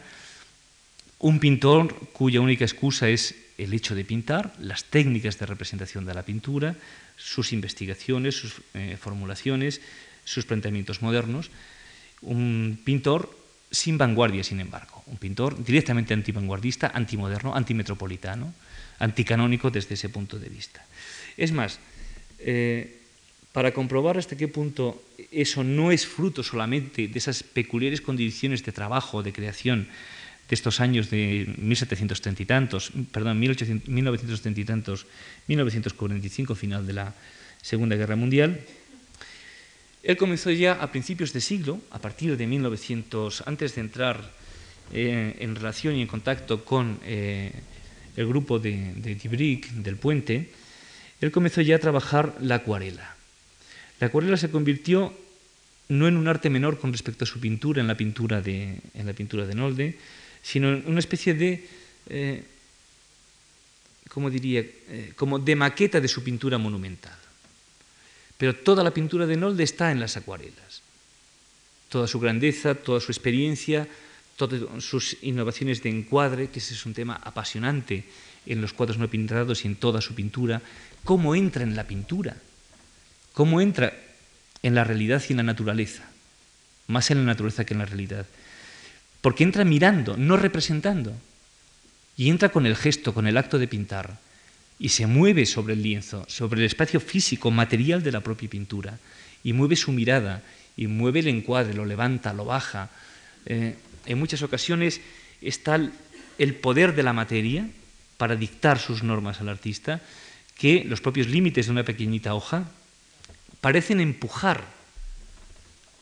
[1.18, 6.14] un pintor cuya única excusa es el hecho de pintar, las técnicas de representación de
[6.14, 6.76] la pintura,
[7.16, 9.80] sus investigaciones, sus eh, formulaciones,
[10.24, 11.50] sus planteamientos modernos.
[12.20, 13.32] Un pintor
[13.70, 18.52] sin vanguardia, sin embargo, un pintor directamente antivanguardista, antimoderno, antimetropolitano,
[18.98, 20.84] anticanónico desde ese punto de vista.
[21.36, 21.78] Es más,
[22.38, 23.00] eh,
[23.56, 25.00] para comprobar hasta qué punto
[25.32, 29.88] eso no es fruto solamente de esas peculiares condiciones de trabajo, de creación
[30.46, 35.06] de estos años de 1730 y tantos, perdón, 1930 y tantos,
[35.48, 37.14] 1945, final de la
[37.62, 38.60] Segunda Guerra Mundial,
[40.02, 44.32] él comenzó ya a principios de siglo, a partir de 1900, antes de entrar
[44.92, 47.52] eh, en relación y en contacto con eh,
[48.18, 49.16] el grupo de, de
[49.80, 50.50] del Puente,
[51.22, 53.15] él comenzó ya a trabajar la acuarela.
[54.00, 55.14] La acuarela se convirtió
[55.88, 59.06] no en un arte menor con respecto a su pintura, en la pintura de, en
[59.06, 59.98] la pintura de Nolde,
[60.42, 61.66] sino en una especie de,
[62.08, 62.42] eh,
[64.08, 64.64] ¿cómo diría?,
[65.14, 67.16] como de maqueta de su pintura monumental.
[68.36, 70.82] Pero toda la pintura de Nolde está en las acuarelas.
[71.88, 73.88] Toda su grandeza, toda su experiencia,
[74.36, 78.04] todas sus innovaciones de encuadre, que ese es un tema apasionante
[78.44, 80.60] en los cuadros no pintados y en toda su pintura,
[81.04, 82.36] cómo entra en la pintura,
[83.36, 83.92] cómo entra
[84.62, 86.04] en la realidad y en la naturaleza,
[86.86, 88.24] más en la naturaleza que en la realidad.
[89.20, 91.12] Porque entra mirando, no representando,
[92.16, 94.16] y entra con el gesto, con el acto de pintar
[94.78, 98.98] y se mueve sobre el lienzo, sobre el espacio físico, material de la propia pintura,
[99.44, 100.42] y mueve su mirada,
[100.74, 102.88] y mueve el encuadre, lo levanta, lo baja.
[103.44, 103.76] Eh,
[104.06, 105.02] en muchas ocasiones
[105.42, 105.78] está
[106.38, 107.68] el poder de la materia
[108.16, 110.00] para dictar sus normas al artista,
[110.56, 112.70] que los propios límites de una pequeñita hoja
[113.60, 114.64] parecen empujar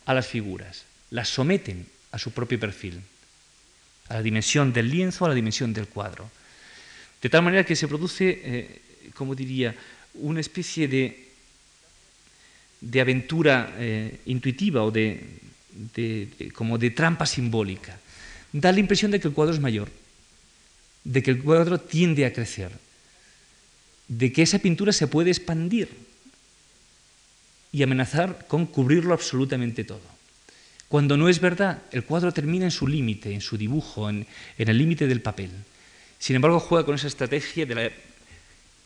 [0.06, 3.00] a las figuras, las someten a su propio perfil,
[4.08, 6.30] a la dimensión del lienzo, a la dimensión del cuadro.
[7.22, 8.82] De tal manera que se produce, eh,
[9.14, 9.74] como diría,
[10.14, 11.28] una especie de,
[12.80, 15.40] de aventura eh, intuitiva o de,
[16.54, 17.98] como de trampa simbólica.
[18.52, 19.90] Da la impresión de que el cuadro es mayor,
[21.02, 22.70] de que el cuadro tiende a crecer,
[24.06, 25.88] de que esa pintura se puede expandir
[27.74, 30.14] y amenazar con cubrirlo absolutamente todo.
[30.88, 34.78] Cuando no es verdad, el cuadro termina en su límite, en su dibujo, en, el
[34.78, 35.50] límite del papel.
[36.18, 37.90] Sin embargo, juega con esa estrategia de la,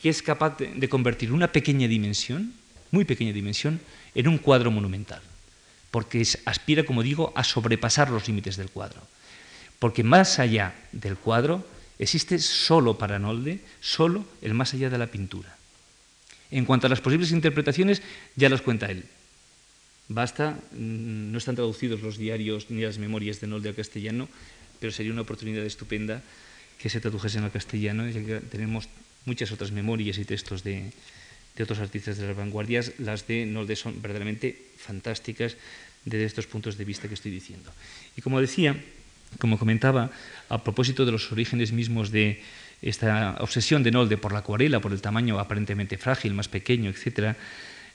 [0.00, 2.54] que es capaz de convertir una pequeña dimensión,
[2.90, 3.78] muy pequeña dimensión,
[4.14, 5.20] en un cuadro monumental
[5.90, 9.00] porque aspira, como digo, a sobrepasar los límites del cuadro.
[9.78, 11.66] Porque más allá del cuadro
[11.98, 15.57] existe solo para Nolde, solo el más allá de la pintura.
[16.50, 18.02] En cuanto a las posibles interpretaciones,
[18.36, 19.04] ya las cuenta él.
[20.08, 24.28] Basta, mm, no están traducidos los diarios ni las memorias de Nolde al castellano,
[24.80, 26.22] pero sería una oportunidad estupenda
[26.78, 28.88] que se tradujesen al castellano, ya que tenemos
[29.26, 30.92] muchas otras memorias y textos de,
[31.56, 35.56] de otros artistas de las vanguardias, las de Nolde son verdaderamente fantásticas
[36.04, 37.70] desde estos puntos de vista que estoy diciendo.
[38.16, 38.78] Y como decía,
[39.36, 40.10] como comentaba,
[40.48, 42.40] a propósito de los orígenes mismos de
[42.80, 47.36] esta obsesión de Nolde por la acuarela, por el tamaño aparentemente frágil, más pequeño, etc.,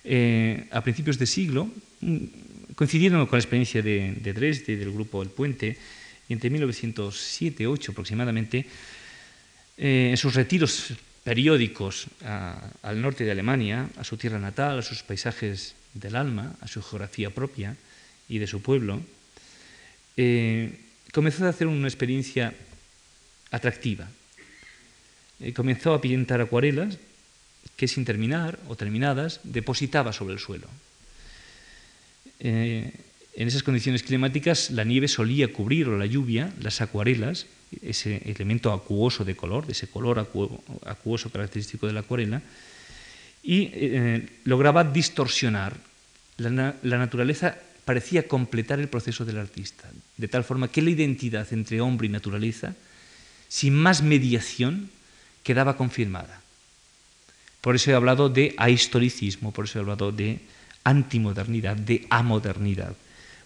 [0.06, 1.70] eh, a principios de siglo,
[2.02, 5.78] mm, coincidiendo con la experiencia de, de Dresde, del grupo El Puente,
[6.28, 8.66] y entre 1907-8 aproximadamente,
[9.78, 12.08] eh, en sus retiros periódicos
[12.82, 16.82] al norte de Alemania, a su tierra natal, a sus paisajes del alma, a su
[16.82, 17.76] geografía propia
[18.28, 19.02] y de su pueblo,
[20.18, 20.80] eh,
[21.12, 22.54] comenzó a hacer una experiencia
[23.52, 24.10] atractiva.
[25.44, 26.98] Eh, comenzó a pintar acuarelas
[27.76, 30.68] que sin terminar o terminadas depositaba sobre el suelo.
[32.40, 32.92] Eh,
[33.36, 37.48] en esas condiciones climáticas la nieve solía cubrir o la lluvia las acuarelas
[37.82, 40.20] ese elemento acuoso de color, de ese color
[40.86, 42.42] acuoso característico de la acuarela,
[43.42, 45.76] y eh, lograba distorsionar.
[46.38, 51.52] La, la, naturaleza parecía completar el proceso del artista, de tal forma que la identidad
[51.52, 52.76] entre hombre y naturaleza,
[53.50, 54.90] sin más mediación,
[55.44, 56.42] quedaba confirmada.
[57.62, 60.40] Por eso he hablado de ahistoricismo, por eso he hablado de
[60.84, 62.96] antimodernidad, de amodernidad.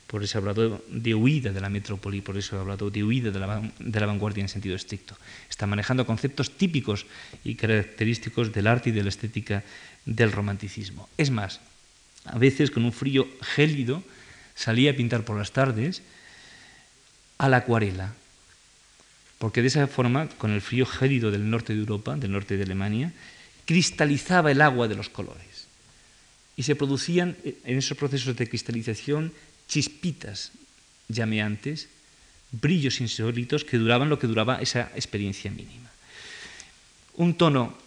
[0.07, 3.29] Por eso he hablado de huida de la metrópoli, por eso he hablado de huida
[3.29, 5.17] de la, de la, vanguardia en sentido estricto.
[5.49, 7.05] Está manejando conceptos típicos
[7.43, 9.63] y característicos del arte y de la estética
[10.05, 11.09] del romanticismo.
[11.17, 11.59] Es más,
[12.23, 14.01] a veces con un frío gélido
[14.55, 16.01] salía a pintar por las tardes
[17.37, 18.13] a la acuarela,
[19.37, 22.63] porque de esa forma, con el frío gélido del norte de Europa, del norte de
[22.63, 23.13] Alemania,
[23.65, 25.67] cristalizaba el agua de los colores.
[26.55, 29.33] Y se producían en esos procesos de cristalización
[29.67, 30.51] chispitas
[31.07, 31.89] llameantes,
[32.51, 35.91] brillos insólitos que duraban lo que duraba esa experiencia mínima.
[37.15, 37.77] Un tono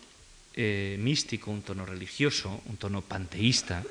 [0.54, 3.82] eh, místico, un tono religioso, un tono panteísta,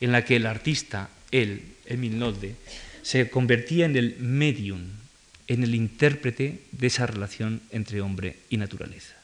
[0.00, 2.56] en la que el artista, él, Emil Nolde,
[3.02, 4.84] se convertía en el medium,
[5.48, 9.14] en el intérprete de esa relación entre hombre y naturaleza.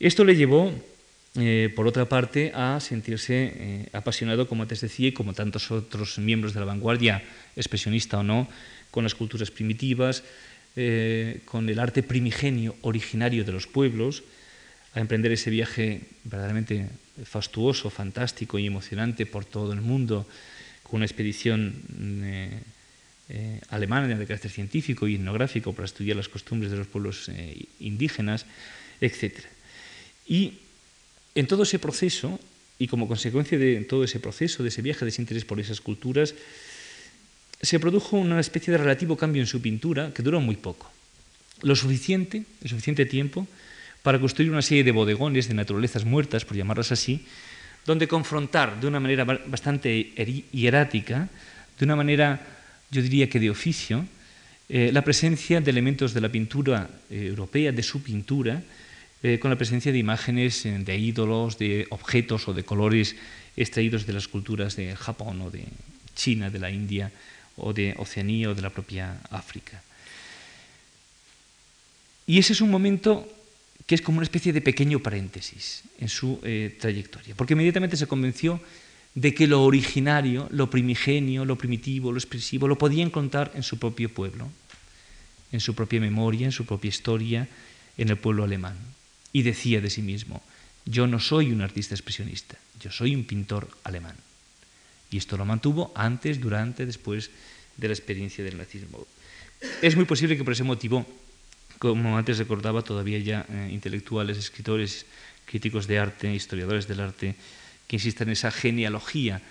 [0.00, 0.72] Esto le llevó
[1.36, 6.18] eh, por otra parte, a sentirse eh, apasionado, como antes decía, y como tantos otros
[6.18, 7.22] miembros de la vanguardia,
[7.54, 8.48] expresionista o no,
[8.90, 10.24] con las culturas primitivas,
[10.74, 14.24] eh, con el arte primigenio originario de los pueblos,
[14.94, 16.88] a emprender ese viaje verdaderamente
[17.24, 20.26] fastuoso, fantástico y emocionante por todo el mundo,
[20.82, 21.74] con una expedición
[23.68, 27.30] alemana de carácter científico y etnográfico para estudiar las costumbres de los pueblos
[27.80, 28.46] indígenas,
[29.00, 29.40] etc.
[30.26, 30.54] Y
[31.34, 32.40] en todo ese proceso,
[32.78, 36.34] y como consecuencia de todo ese proceso, de ese viaje de interés por esas culturas,
[37.60, 40.90] se produjo una especie de relativo cambio en su pintura que duró muy poco.
[41.62, 43.48] Lo suficiente, el suficiente tiempo,
[44.02, 47.26] para construir una serie de bodegones de naturalezas muertas, por llamarlas así,
[47.84, 50.14] donde confrontar de una manera bastante
[50.52, 51.28] hierática,
[51.78, 52.57] de una manera,
[52.90, 54.06] yo diría que de oficio,
[54.68, 58.62] eh, la presencia de elementos de la pintura eh, europea, de su pintura,
[59.22, 63.16] eh, con la presencia de imágenes de ídolos, de objetos o de colores
[63.56, 65.64] extraídos de las culturas de Japón o de
[66.14, 67.10] China, de la India
[67.56, 69.82] o de Oceanía o de la propia África.
[72.26, 73.26] Y ese es un momento
[73.86, 76.38] que es como una especie de pequeño paréntesis en su
[76.78, 78.60] trayectoria, porque inmediatamente se convenció
[79.14, 83.78] de que lo originario, lo primigenio, lo primitivo, lo expresivo, lo podía encontrar en su
[83.78, 84.48] propio pueblo,
[85.52, 87.48] en su propia memoria, en su propia historia,
[87.96, 88.76] en el pueblo alemán
[89.32, 90.42] y decía de sí mismo,
[90.84, 94.16] yo no soy un artista expresionista, yo soy un pintor alemán.
[95.10, 97.30] Y esto lo mantuvo antes, durante, después
[97.76, 99.06] de la experiencia del nazismo.
[99.82, 101.06] Es muy posible que por ese motivo,
[101.78, 105.06] como antes recordaba, todavía ya eh, intelectuales, escritores,
[105.46, 107.36] críticos de arte, historiadores del arte,
[107.88, 109.42] que insistan en esa genealogía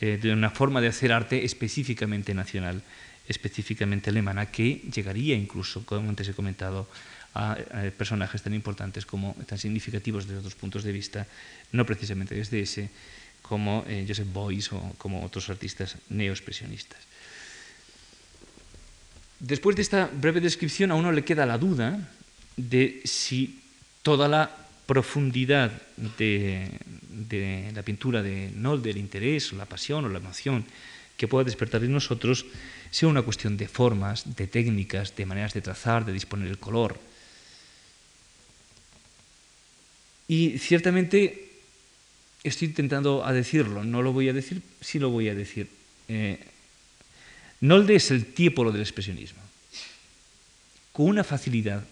[0.00, 2.82] eh, de una forma de hacer arte específicamente nacional,
[3.28, 6.88] específicamente alemana, que llegaría incluso, como antes he comentado,
[7.34, 7.58] a,
[7.98, 11.26] personajes tan importantes como, tan significativos desde otros puntos de vista,
[11.72, 12.90] no precisamente desde ese,
[13.42, 17.02] como eh, Joseph Beuys o como otros artistas neoexpresionistas.
[19.40, 21.98] Después de esta breve descripción, a uno le queda la duda
[22.56, 23.60] de si
[24.02, 25.72] toda la profundidad
[26.18, 26.70] de,
[27.74, 30.64] la pintura de Nolde, el interés, la pasión o la emoción
[31.16, 32.44] que pueda despertar en nosotros,
[32.90, 36.98] sea una cuestión de formas, de técnicas, de maneras de trazar, de disponer el color.
[40.28, 41.50] Y ciertamente
[42.42, 45.68] estoy intentando a decirlo, no lo voy a decir, sí lo voy a decir.
[46.08, 46.38] Eh,
[47.60, 49.40] Nolde es el tiepolo del expresionismo,
[50.92, 51.84] con una facilidad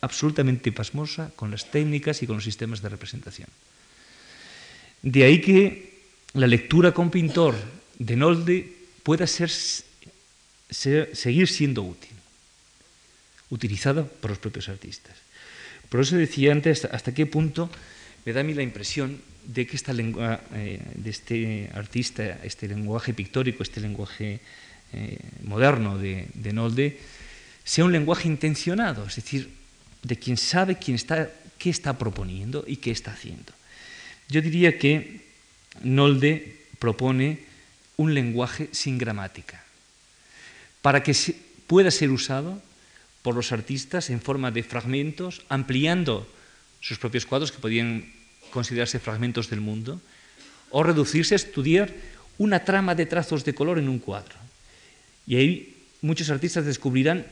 [0.00, 3.48] absolutamente pasmosa con las técnicas y con los sistemas de representación.
[5.02, 5.98] De ahí que
[6.34, 7.54] la lectura con pintor
[7.98, 8.72] de Nolde
[9.02, 12.14] pueda ser, seguir siendo útil,
[13.50, 15.16] utilizada por los propios artistas.
[15.88, 17.70] Por eso decía antes hasta, qué punto
[18.24, 22.68] me da a mí la impresión de que esta lengua eh, de este artista, este
[22.68, 24.40] lenguaje pictórico, este lenguaje
[24.92, 26.98] eh, moderno de, Nolde
[27.64, 29.57] sea un lenguaje intencionado, es decir,
[30.08, 33.52] de quien sabe quién está, qué está proponiendo y qué está haciendo.
[34.28, 35.28] Yo diría que
[35.84, 37.44] Nolde propone
[37.96, 39.62] un lenguaje sin gramática,
[40.80, 41.14] para que
[41.66, 42.62] pueda ser usado
[43.20, 46.26] por los artistas en forma de fragmentos, ampliando
[46.80, 48.10] sus propios cuadros, que podían
[48.50, 50.00] considerarse fragmentos del mundo,
[50.70, 51.92] o reducirse a estudiar
[52.38, 54.36] una trama de trazos de color en un cuadro.
[55.26, 57.26] Y ahí muchos artistas descubrirán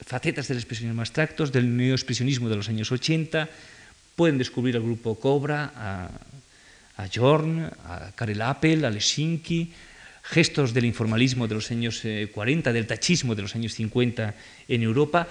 [0.00, 3.48] facetas del expresionismo abstractos, del neoexpresionismo de los años 80,
[4.16, 6.10] pueden descubrir al grupo Cobra, a,
[6.96, 9.72] a Jorn, a Karel Appel, a Lesinki,
[10.22, 14.34] gestos del informalismo de los años 40, eh, del tachismo de los años 50
[14.68, 15.28] en Europa,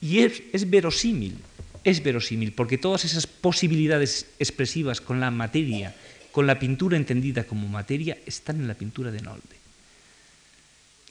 [0.00, 1.36] y es, es verosímil,
[1.82, 5.94] es verosímil, porque todas esas posibilidades expresivas con la materia,
[6.32, 9.65] con la pintura entendida como materia, están en la pintura de Nolde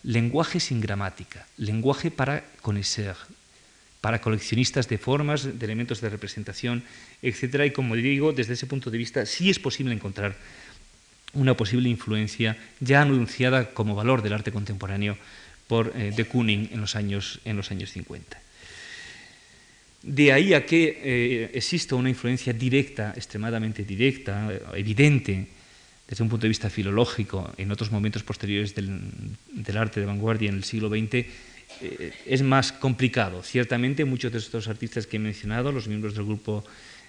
[0.06, 3.16] lenguaje sin gramática, lenguaje para conocer,
[4.02, 6.84] para coleccionistas de formas, de elementos de representación,
[7.24, 7.66] etc.
[7.66, 10.38] Y como digo, desde ese punto de vista sí es posible encontrar
[11.34, 15.18] una posible influencia ya anunciada como valor del arte contemporáneo
[15.68, 18.40] por eh, de Kooning en los años, en los años 50.
[20.04, 25.48] De ahí a que eh, exista una influencia directa, extremadamente directa, evidente,
[26.08, 30.56] desde un punto de vista filológico, en otros momentos posteriores del, arte de vanguardia en
[30.56, 33.42] el siglo XX, eh, es más complicado.
[33.42, 36.64] Ciertamente muchos de estos artistas que he mencionado, los miembros del grupo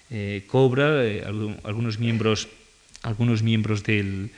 [0.09, 1.23] eh, Cobra, eh,
[1.63, 2.47] algunos miembros,
[3.03, 4.31] algunos miembros del,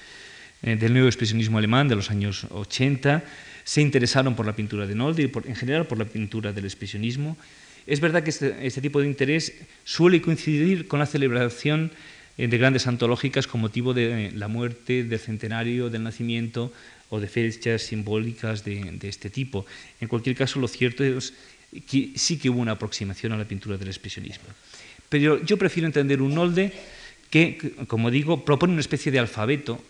[0.61, 3.23] del nuevo expresionismo alemán de los años 80,
[3.63, 7.37] se interesaron por la pintura de Nolde y en general por la pintura del expresionismo.
[7.87, 9.53] Es verdad que este, este tipo de interés
[9.83, 11.95] suele coincidir con la celebración eh,
[12.47, 16.71] de grandes antológicas con motivo de la muerte, del centenario, del nacimiento
[17.09, 19.65] o de fechas simbólicas de, este tipo.
[19.99, 21.33] En cualquier caso, lo cierto es
[21.85, 24.47] que sí que hubo una aproximación a la pintura del expresionismo.
[25.09, 26.71] Pero yo prefiero entender un Nolde
[27.29, 29.83] que, como digo, propone una especie de alfabeto,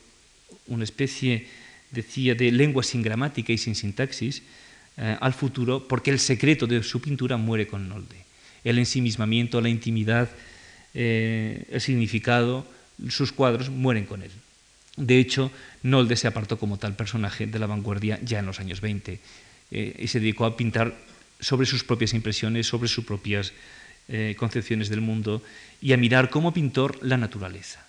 [0.68, 1.46] una especie,
[1.92, 4.42] decía, de lengua sin gramática y sin sintaxis
[4.98, 8.26] eh, al futuro, porque el secreto de su pintura muere con Nolde.
[8.64, 10.30] El ensimismamiento, la intimidad,
[10.94, 12.66] eh, el significado,
[13.10, 14.32] sus cuadros mueren con él.
[14.98, 15.52] De hecho,
[15.84, 19.20] Nolde se apartó como tal personaje de la vanguardia ya en los años 20
[19.72, 20.96] eh, y se dedicó a pintar
[21.40, 23.54] sobre sus propias impresiones, sobre sus propias
[24.10, 25.42] eh, concepciones del mundo
[25.82, 27.86] y a mirar como pintor la naturaleza.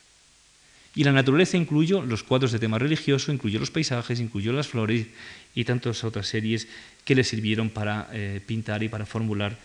[0.95, 5.07] Y la naturaleza incluyó los cuadros de tema religioso, incluyó los paisajes, incluyó las flores
[5.55, 6.69] y tantas otras series
[7.05, 8.09] que le sirvieron para
[8.47, 9.57] pintar y para formular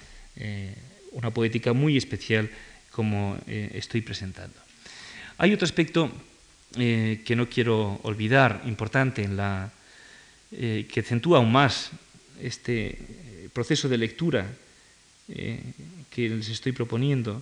[1.11, 2.51] una poética muy especial
[2.95, 4.55] como eh, estoy presentando.
[5.37, 6.09] Hay otro aspecto
[6.79, 9.67] eh, que no quiero olvidar, importante, en la,
[10.55, 11.91] eh, que acentúa aún más
[12.39, 12.95] este
[13.51, 14.47] proceso de lectura
[15.27, 17.41] que les estoy proponiendo,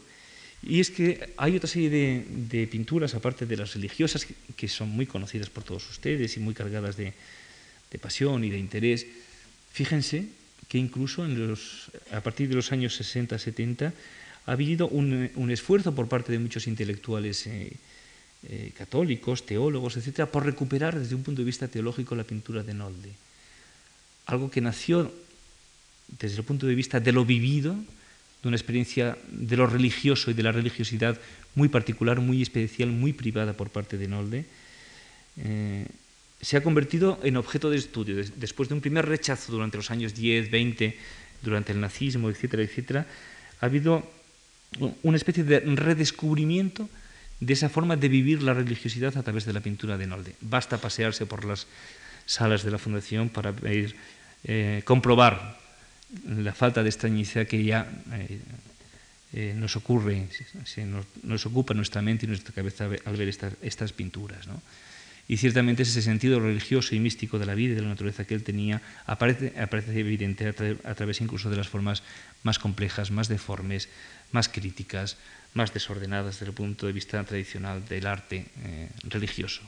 [0.63, 5.05] y es que hay otra serie de, pinturas, aparte de las religiosas, que, son muy
[5.05, 7.13] conocidas por todos ustedes y muy cargadas de,
[7.91, 9.05] de pasión y de interés.
[9.73, 10.29] Fíjense
[10.69, 13.91] que incluso en los, a partir de los años 60-70
[14.45, 17.71] ha habido un, esfuerzo por parte de muchos intelectuales eh,
[18.49, 22.73] eh, católicos, teólogos, etcétera, por recuperar desde un punto de vista teológico la pintura de
[22.73, 23.11] Nolde.
[24.25, 25.11] Algo que nació
[26.19, 27.75] desde el punto de vista de lo vivido,
[28.41, 31.17] de una experiencia de lo religioso y de la religiosidad
[31.55, 34.45] muy particular, muy especial, muy privada por parte de Nolde,
[35.37, 35.87] eh,
[36.41, 38.17] se ha convertido en objeto de estudio.
[38.35, 40.97] Después de un primer rechazo durante los años 10, 20,
[41.41, 43.07] durante el nazismo, etcétera, etcétera,
[43.61, 44.03] ha habido
[45.03, 46.89] una especie de redescubrimiento
[47.39, 50.35] de esa forma de vivir la religiosidad a través de la pintura de Nolde.
[50.41, 51.67] Basta pasearse por las
[52.25, 53.95] salas de la Fundación para ver,
[54.43, 55.59] eh, comprobar
[56.27, 58.39] la falta de extrañeza que ya eh,
[59.33, 60.27] eh, nos ocurre,
[60.63, 64.47] se nos, nos, ocupa nuestra mente y nuestra cabeza al ver estas, estas pinturas.
[64.47, 64.61] ¿no?
[65.27, 68.35] Y ciertamente ese sentido religioso y místico de la vida y de la naturaleza que
[68.35, 72.03] él tenía aparece, aparece evidente a, tra a través incluso de las formas
[72.43, 73.87] más complejas, más deformes,
[74.33, 75.15] más críticas,
[75.53, 79.61] más desordenadas desde el punto de vista tradicional del arte eh, religioso.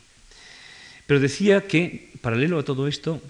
[1.06, 3.22] Pero decía que, paralelo a todo esto,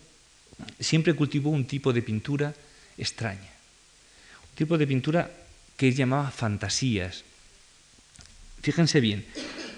[0.79, 2.55] siempre cultivó un tipo de pintura
[2.97, 3.51] extraña,
[4.49, 5.29] un tipo de pintura
[5.75, 7.23] que él llamaba fantasías.
[8.61, 9.25] Fíjense bien,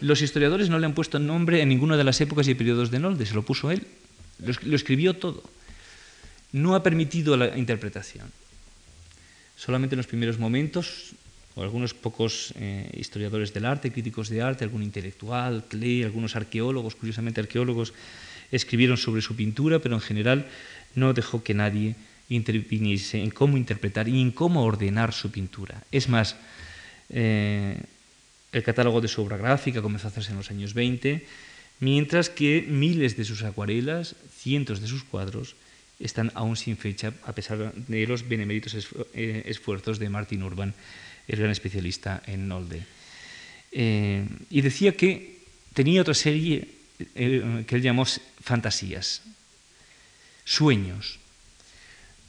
[0.02, 3.00] los historiadores no le han puesto nombre en ninguna de las épocas y periodos de
[3.00, 3.88] Nolde, se lo puso él,
[4.40, 5.44] lo, lo escribió todo.
[6.54, 8.32] No ha permitido la interpretación.
[9.58, 11.16] Solamente en los primeros momentos,
[11.58, 16.94] o algunos pocos eh, historiadores del arte, críticos de arte, algún intelectual, Klee, algunos arqueólogos,
[16.94, 17.94] curiosamente arqueólogos,
[18.52, 20.46] escribieron sobre su pintura, pero en general
[20.94, 21.96] no dejó que nadie
[22.30, 25.82] interviniese en cómo interpretar y en cómo ordenar su pintura.
[25.92, 26.36] Es más,
[27.10, 27.82] eh,
[28.52, 31.26] el catálogo de su obra gráfica comenzó a hacerse en los años 20,
[31.80, 35.56] mientras que miles de sus acuarelas, cientos de sus cuadros,
[36.00, 38.78] están aún sin fecha, a pesar de los beneméritos
[39.16, 40.76] eh, esfuerzos de Martin Urban,
[41.28, 42.86] el gran especialista en Nolde.
[43.72, 46.68] Eh, y decía que tenía otra serie
[47.16, 48.06] eh, que él llamó
[48.42, 49.22] fantasías,
[50.46, 51.20] sueños,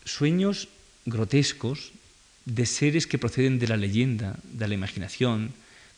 [0.04, 0.68] sueños
[1.06, 1.92] grotescos
[2.44, 5.54] de seres que proceden de la leyenda, de la imaginación,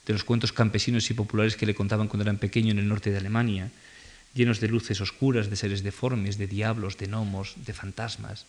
[0.06, 3.10] de los cuentos campesinos y populares que le contaban cuando eran pequeño en el norte
[3.10, 3.70] de Alemania,
[4.34, 8.46] llenos de luces oscuras, de seres deformes, de diablos, de gnomos, de fantasmas.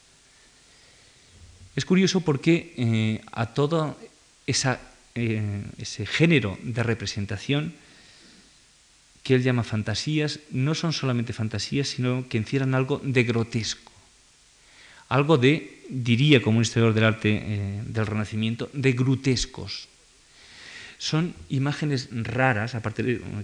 [1.75, 3.97] Es curioso porque eh, a todo
[4.47, 4.79] esa,
[5.15, 7.73] eh, ese género de representación
[9.23, 13.91] que él llama fantasías, no son solamente fantasías, sino que encierran algo de grotesco,
[15.09, 19.87] algo de, diría como un historiador del arte eh, del Renacimiento, de grotescos.
[20.97, 22.75] Son imágenes raras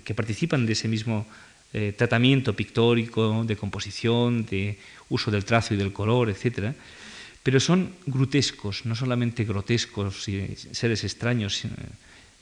[0.04, 1.26] que participan de ese mismo
[1.74, 4.78] eh, tratamiento pictórico, de composición, de
[5.10, 6.74] uso del trazo y del color, etcétera,
[7.48, 11.64] pero son grotescos, no solamente grotescos, seres extraños,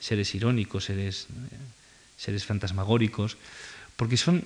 [0.01, 1.30] seres irónicos, seres,
[2.18, 3.38] seres fantasmagóricos,
[4.01, 4.41] porque son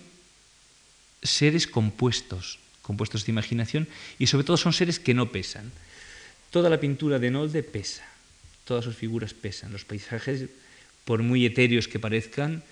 [1.24, 3.88] seres compuestos, compuestos de imaginación,
[4.20, 5.72] y sobre todo son seres que no pesan.
[6.52, 8.04] Toda la pintura de Nolde pesa,
[8.68, 10.52] todas sus figuras pesan, los paisajes,
[11.06, 12.64] por muy etéreos que parezcan,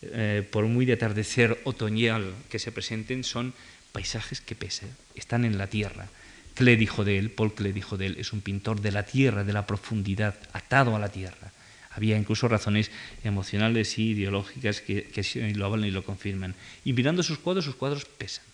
[0.00, 3.52] eh, por muy de atardecer otoñal que se presenten, son
[3.92, 6.08] paisajes que pesan, están en la tierra.
[6.54, 9.44] Klee dijo de él, Paul Klee dijo de él, es un pintor de la tierra,
[9.44, 11.52] de la profundidad, atado a la tierra.
[11.90, 12.90] Había incluso razones
[13.22, 16.54] emocionales y ideológicas que, lo hablan y lo confirman.
[16.84, 18.44] Y mirando sus cuadros, sus cuadros pesan.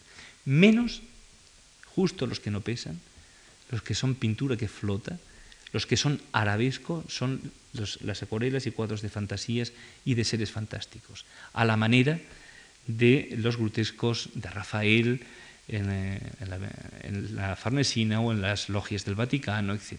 [0.45, 1.03] Menos,
[1.87, 3.01] justo los que no pesan,
[3.71, 5.19] los que son pintura que flota,
[5.73, 9.73] los que son arabesco, son las acuarelas y cuadros de fantasías
[10.05, 12.19] y de seres fantásticos, a la manera
[12.87, 15.21] de los grotescos de Rafael,
[15.73, 16.19] eh,
[17.03, 19.99] en, la, Farnesina o en las logias del Vaticano, etc.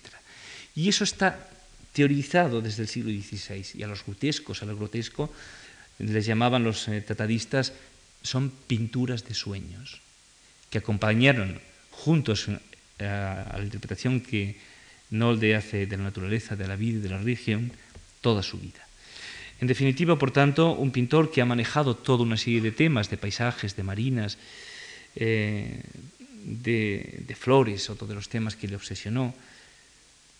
[0.75, 1.47] Y eso está
[1.93, 5.31] teorizado desde el siglo XVI y a los grotescos, a lo grotesco,
[5.99, 7.73] les llamaban los eh, tratadistas,
[8.21, 10.01] son pinturas de sueños,
[10.69, 11.61] que acompañaron
[11.91, 12.47] juntos
[12.99, 14.59] eh, a, la interpretación que
[15.09, 17.71] Nolde hace de la naturaleza, de la vida y de la religión,
[18.19, 18.87] toda su vida.
[19.59, 23.17] En definitiva, por tanto, un pintor que ha manejado toda una serie de temas, de
[23.17, 24.37] paisajes, de marinas,
[25.15, 25.81] eh,
[26.43, 29.33] de, flores, otro de los temas que le obsesionó,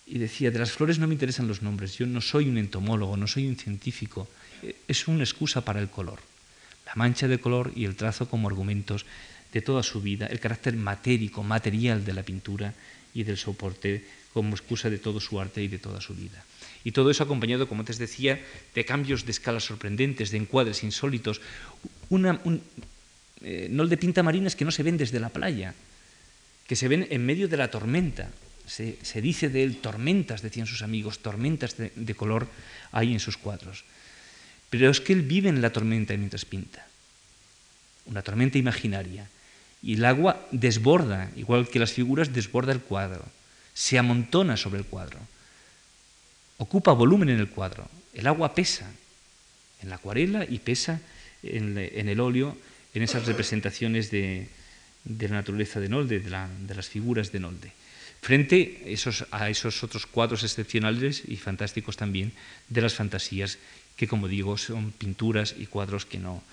[0.06, 3.16] y decía, de las flores no me interesan los nombres, yo no soy un entomólogo,
[3.16, 4.28] no soy un científico,
[4.64, 6.20] eh, es una excusa para el color,
[6.86, 9.06] la mancha de color y el trazo como argumentos
[9.54, 12.74] de toda su vida, el carácter matérico, material de la pintura
[13.14, 14.04] y del soporte
[14.34, 16.44] como excusa de todo su arte y de toda su vida.
[16.84, 18.42] Y todo eso acompañado, como antes decía,
[18.74, 21.42] de cambios de escala sorprendentes, de encuadres insólitos,
[22.10, 22.64] una, un,
[23.44, 25.74] eh, no el de pinta marinas que no se ven desde la playa,
[26.68, 28.30] que se ven en medio de la tormenta.
[28.68, 32.48] Se, dice de él tormentas, decían sus amigos, tormentas de, color
[32.92, 33.84] hay en sus cuadros.
[34.70, 36.88] Pero es que él vive en la tormenta mientras pinta,
[38.06, 39.28] una tormenta imaginaria.
[39.84, 43.26] Y el agua desborda, igual que las figuras, desborda el cuadro,
[43.74, 45.20] se amontona sobre el cuadro,
[46.58, 47.90] ocupa volumen en el cuadro.
[48.14, 48.90] El agua pesa
[49.82, 51.02] en la acuarela y pesa
[51.44, 52.56] en el óleo
[52.94, 54.48] en esas representaciones de,
[55.06, 56.30] la naturaleza de Nolde, de,
[56.76, 57.72] las figuras de Nolde.
[58.22, 58.84] frente
[59.32, 62.34] a esos otros cuadros excepcionales y fantásticos también
[62.70, 63.58] de las fantasías,
[63.96, 66.44] que como digo son pinturas y cuadros que no,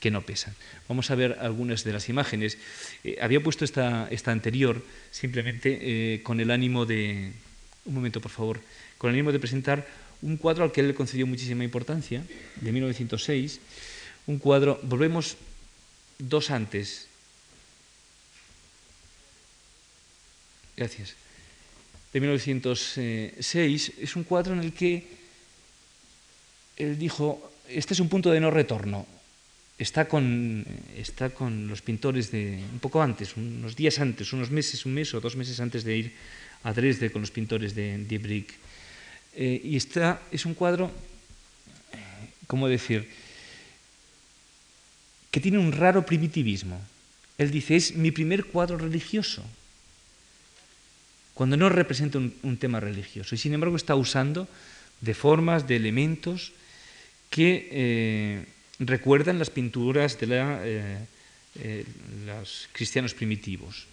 [0.00, 0.54] que no pesan.
[0.88, 2.58] Vamos a ver algunas de las imágenes.
[3.04, 7.32] Eh, había puesto esta, esta anterior simplemente eh, con el ánimo de...
[7.84, 8.60] Un momento, por favor.
[8.98, 9.86] Con el ánimo de presentar
[10.22, 12.24] un cuadro al que él le concedió muchísima importancia,
[12.60, 13.60] de 1906.
[14.26, 15.36] Un cuadro, volvemos
[16.18, 17.06] dos antes.
[20.76, 21.14] Gracias.
[22.12, 23.92] De 1906.
[24.00, 25.06] Es un cuadro en el que
[26.76, 29.06] él dijo, este es un punto de no retorno
[29.78, 30.64] está con,
[30.96, 35.12] está con los pintores de un poco antes, unos días antes, unos meses, un mes
[35.12, 36.12] o dos meses antes de ir
[36.64, 38.46] a Dresde con los pintores de Die
[39.36, 40.90] eh, y está, es un cuadro,
[42.46, 43.25] ¿cómo decir?,
[45.36, 46.80] que tiene un raro primitivismo.
[47.36, 49.44] Él dice, es mi primer cuadro religioso,
[51.34, 53.34] cuando no representa un, tema religioso.
[53.34, 54.48] Y sin embargo está usando
[55.02, 56.52] de formas, de elementos
[57.28, 57.68] que...
[57.70, 58.46] Eh,
[58.78, 60.98] recuerdan las pinturas de eh,
[61.60, 61.84] eh,
[62.24, 63.86] los cristianos primitivos,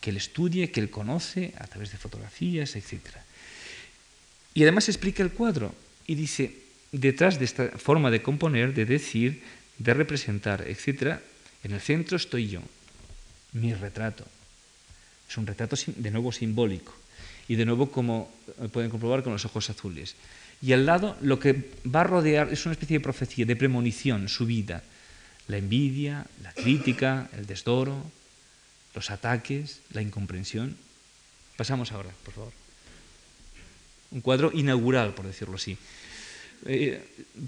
[0.00, 2.96] que él estudie, que él conoce a través de fotografías, etc.
[4.54, 5.74] Y además explica el cuadro
[6.06, 6.54] y dice,
[6.92, 9.42] detrás de esta forma de componer, de decir,
[9.78, 11.18] de representar, etc.,
[11.64, 12.60] en el centro estoy yo,
[13.52, 14.24] mi retrato.
[15.28, 16.94] Es un retrato de nuevo simbólico
[17.48, 18.30] y de nuevo, como
[18.72, 20.14] pueden comprobar, con los ojos azules.
[20.60, 24.28] Y al lado lo que va a rodear es una especie de profecía, de premonición,
[24.28, 24.82] su vida.
[25.46, 28.04] La envidia, la crítica, el desdoro,
[28.94, 30.76] los ataques, la incomprensión.
[31.56, 32.52] Pasamos ahora, por favor.
[34.10, 35.78] Un cuadro inaugural, por decirlo así.
[36.66, 37.00] Eh,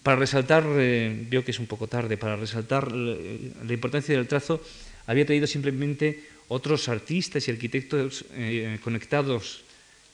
[0.02, 4.62] para resaltar, eh, que es un poco tarde, para resaltar eh, la importancia del trazo,
[5.06, 8.24] había traído simplemente otros artistas y arquitectos
[8.82, 9.62] conectados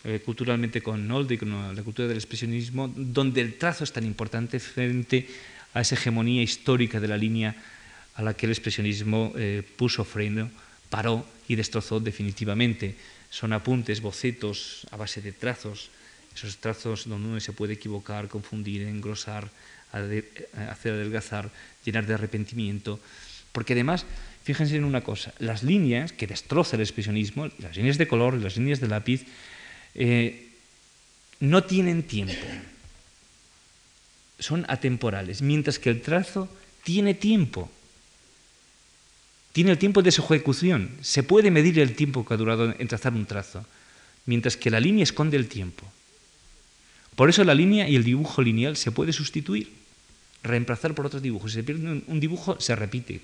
[0.06, 4.60] eh, culturalmente con Nolde con la cultura del expresionismo, donde el trazo es tan importante
[4.60, 5.26] frente
[5.74, 7.56] a esa hegemonía histórica de la línea
[8.14, 10.48] a la que el expresionismo eh, puso freno,
[10.90, 12.94] paró y destrozó definitivamente.
[13.30, 15.90] Son apuntes, bocetos a base de trazos,
[16.36, 19.48] esos trazos donde uno se puede equivocar, confundir, engrosar,
[19.92, 21.50] hacer adelgazar,
[21.84, 23.00] llenar de arrepentimiento,
[23.52, 24.04] porque además,
[24.44, 28.56] fíjense en una cosa, las líneas que destroza el expresionismo, las líneas de color, las
[28.56, 29.24] líneas de lápiz,
[29.94, 30.50] eh,
[31.40, 32.46] no tienen tiempo,
[34.38, 36.48] son atemporales, mientras que el trazo
[36.84, 37.70] tiene tiempo,
[39.52, 42.88] tiene el tiempo de su ejecución, se puede medir el tiempo que ha durado en
[42.88, 43.64] trazar un trazo,
[44.26, 45.90] mientras que la línea esconde el tiempo.
[47.16, 49.72] Por eso la línea y el dibujo lineal se puede sustituir,
[50.42, 51.50] reemplazar por otros dibujos.
[51.50, 53.20] Si se pierde un dibujo, se repite,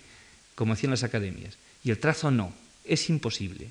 [0.55, 2.53] como hacían las academias, y el trazo no,
[2.85, 3.71] es imposible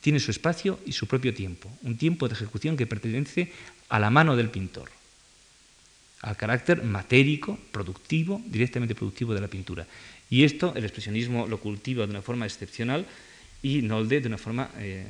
[0.00, 3.52] tiene su espacio y su propio tiempo, un tiempo de ejecución que pertenece
[3.88, 4.90] a la mano del pintor,
[6.22, 9.86] al carácter matérico, productivo, directamente productivo de la pintura.
[10.30, 13.06] Y esto el expresionismo lo cultiva de una forma excepcional
[13.62, 15.06] y Nolde de una forma eh,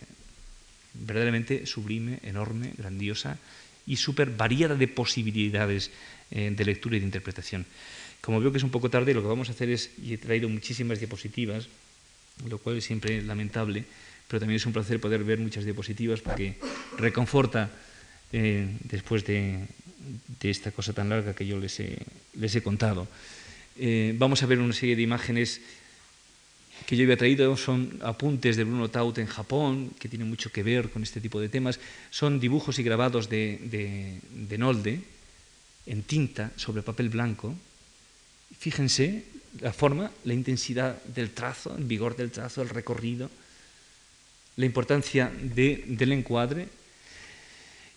[0.95, 3.39] verdaderamente sublime, enorme, grandiosa
[3.91, 5.91] y súper variada de posibilidades
[6.31, 7.67] eh, de lectura y de interpretación.
[8.21, 10.19] Como veo que es un poco tarde, lo que vamos a hacer es, y he
[10.19, 11.67] traído muchísimas diapositivas,
[12.49, 13.83] lo cual es siempre lamentable,
[14.29, 16.55] pero también es un placer poder ver muchas diapositivas porque
[16.99, 17.69] reconforta
[18.33, 19.67] eh, después de,
[20.41, 21.99] esta cosa tan larga que yo les he,
[22.39, 23.09] les he contado.
[23.77, 25.61] Eh, vamos a ver una serie de imágenes
[26.87, 30.63] que yo había traído, son apuntes de Bruno Taut en Japón, que tienen mucho que
[30.63, 31.79] ver con este tipo de temas.
[32.11, 35.01] Son dibujos y grabados de, de, de Nolde
[35.87, 37.55] en tinta sobre papel blanco.
[38.59, 39.25] Fíjense
[39.61, 43.31] la forma, la intensidad del trazo, el vigor del trazo, el recorrido
[44.61, 46.69] la importancia del encuadre.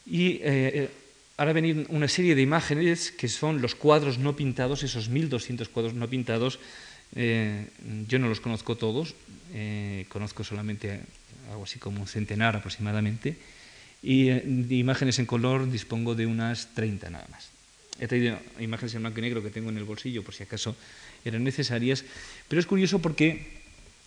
[0.05, 0.89] Y eh,
[1.37, 5.93] ahora venir una serie de imágenes que son los cuadros no pintados, esos 1200 cuadros
[5.93, 6.59] no pintados.
[7.15, 7.67] Eh,
[8.07, 9.15] yo no los conozco todos,
[9.53, 11.01] eh, conozco solamente
[11.51, 13.37] algo así como un centenar aproximadamente.
[14.01, 17.49] Y de imágenes en color dispongo de unas 30 nada más.
[17.99, 20.75] He traído imágenes en blanco y negro que tengo en el bolsillo por si acaso
[21.23, 22.03] eran necesarias,
[22.49, 23.63] pero es curioso porque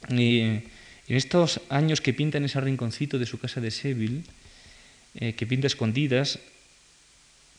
[0.08, 4.24] en estos años que pinta en ese rinconcito de su casa de Seville,
[5.14, 6.38] eh, que pinta escondidas,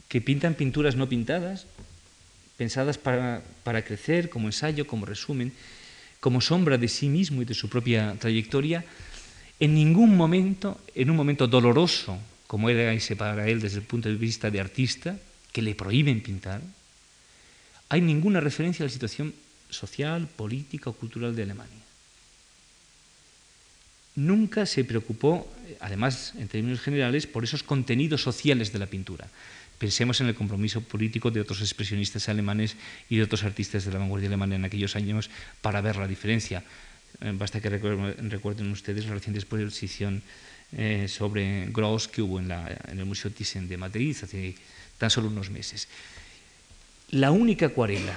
[0.10, 1.66] que pintan pinturas no pintadas,
[2.58, 5.54] pensadas para, para crecer, como ensayo, como resumen,
[6.20, 8.84] como sombra de sí mismo y de su propia trayectoria,
[9.60, 12.18] en ningún momento, en un momento doloroso,
[12.48, 15.18] como era ese para él desde el punto de vista de artista,
[15.52, 16.62] que le prohíben pintar,
[17.90, 19.34] hay ninguna referencia a la situación
[19.70, 21.88] social, política o cultural de Alemania
[24.18, 25.48] nunca se preocupó,
[25.80, 29.30] además en términos generales, por esos contenidos sociales de la pintura.
[29.78, 32.76] Pensemos en el compromiso político de otros expresionistas alemanes
[33.10, 35.30] y de otros artistas de la vanguardia alemana en aquellos años
[35.62, 36.64] para ver la diferencia.
[37.22, 40.22] Eh, basta que recuerden ustedes la reciente exposición
[40.76, 44.56] eh, sobre Gross que hubo en, el Museo Thyssen de Madrid hace
[44.98, 45.88] tan solo unos meses.
[47.12, 48.14] La única acuarela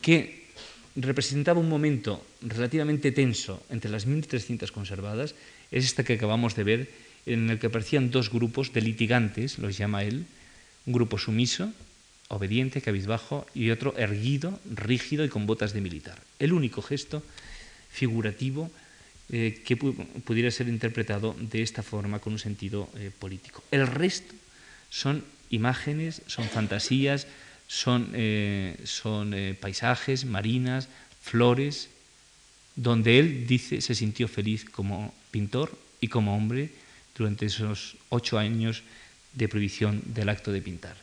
[0.00, 0.50] que
[0.96, 5.34] representaba un momento relativamente tenso entre las 1.300 conservadas
[5.70, 6.90] es esta que acabamos de ver,
[7.24, 10.26] en el que aparecían dos grupos de litigantes, los llama él,
[10.86, 11.72] un grupo sumiso,
[12.28, 16.18] obediente, cabizbajo, y otro erguido, rígido y con botas de militar.
[16.38, 17.22] El único gesto
[17.90, 18.70] figurativo
[19.30, 23.62] eh, que pudiera ser interpretado de esta forma con un sentido eh, político.
[23.70, 24.34] El resto
[24.90, 27.26] son imágenes, son fantasías,
[27.68, 30.88] son, eh, son paisajes, marinas,
[31.22, 31.88] flores,
[32.76, 36.70] donde él dice se sintió feliz como pintor y como hombre
[37.16, 38.82] durante esos ocho años
[39.34, 40.96] de prohibición del acto de pintar.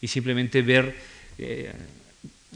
[0.00, 0.94] Y simplemente ver
[1.38, 1.72] eh,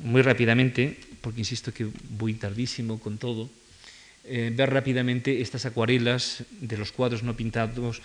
[0.02, 3.50] muy rápidamente, porque insisto que voy tardísimo con todo,
[4.24, 8.02] eh, ver rápidamente estas acuarelas de los cuadros no pintados,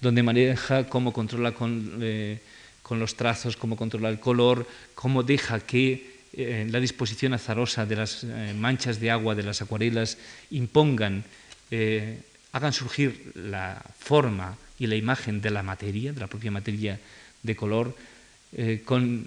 [0.00, 2.40] donde maneja cómo controla con, eh,
[2.82, 8.26] con los trazos, cómo controla el color, cómo deja que la disposición azarosa de las
[8.60, 10.18] manchas de agua de las acuarelas
[10.50, 11.24] impongan,
[12.56, 16.98] hagan surgir la forma y la imagen de la materia, de la propia materia
[17.42, 17.94] de color,
[18.56, 19.26] eh, con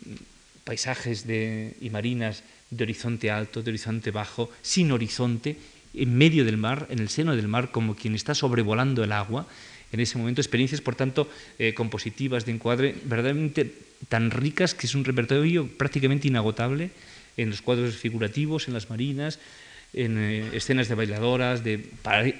[0.63, 2.41] paisajes de, y marinas
[2.71, 5.57] de horizonte alto, de horizonte bajo, sin horizonte,
[5.93, 9.45] en medio del mar, en el seno del mar, como quien está sobrevolando el agua.
[9.91, 11.29] En ese momento, experiencias, por tanto,
[11.59, 13.73] eh, compositivas de encuadre verdaderamente
[14.07, 16.89] tan ricas que es un repertorio prácticamente inagotable
[17.37, 19.39] en los cuadros figurativos, en las marinas,
[19.93, 21.89] en eh, escenas de bailadoras, de,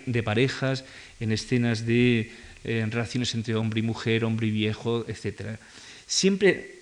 [0.05, 0.85] de parejas,
[1.19, 2.31] en escenas de
[2.65, 5.57] en relaciones entre hombre y mujer, hombre y viejo, etc.
[6.05, 6.80] Siempre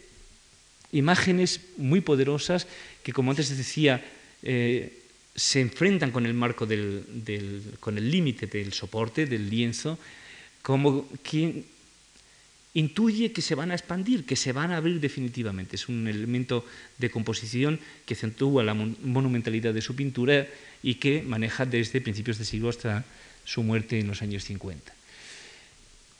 [0.91, 2.67] imágenes muy poderosas
[3.03, 4.03] que, como antes decía,
[4.43, 4.93] eh,
[5.35, 9.99] se enfrentan con el marco del, con el límite del soporte, del lienzo,
[10.61, 11.65] como quien
[12.77, 15.75] intuye que se van a expandir, que se van a abrir definitivamente.
[15.75, 16.61] Es un elemento
[17.01, 20.45] de composición que acentúa la monumentalidad de su pintura
[20.85, 23.03] y que maneja desde principios de siglo hasta
[23.45, 24.97] su muerte en los años 50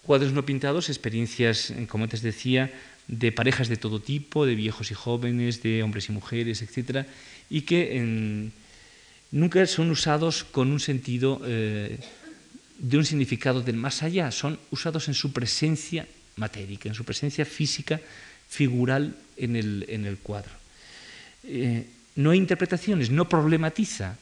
[0.07, 2.71] cuadros no pintados, experiencias, eh, como antes decía,
[3.11, 7.05] de parejas de todo tipo, de viejos y jóvenes, de hombres y mujeres, etc.,
[7.49, 8.49] y que
[9.31, 11.99] nunca son usados con un sentido eh,
[12.79, 17.45] de un significado del más allá, son usados en su presencia matérica, en su presencia
[17.45, 17.99] física,
[18.47, 20.51] figural en el, cuadro.
[21.43, 21.85] Eh,
[22.15, 24.17] no hay interpretaciones, no problematiza.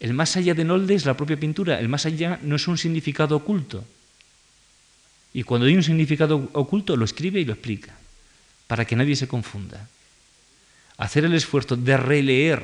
[0.00, 2.78] El más allá de Nolde es la propia pintura, el más allá no es un
[2.78, 3.84] significado oculto,
[5.34, 7.92] y cuando hay un significado oculto, lo escribe y lo explica,
[8.68, 9.88] para que nadie se confunda.
[10.96, 12.62] Hacer el esfuerzo de releer,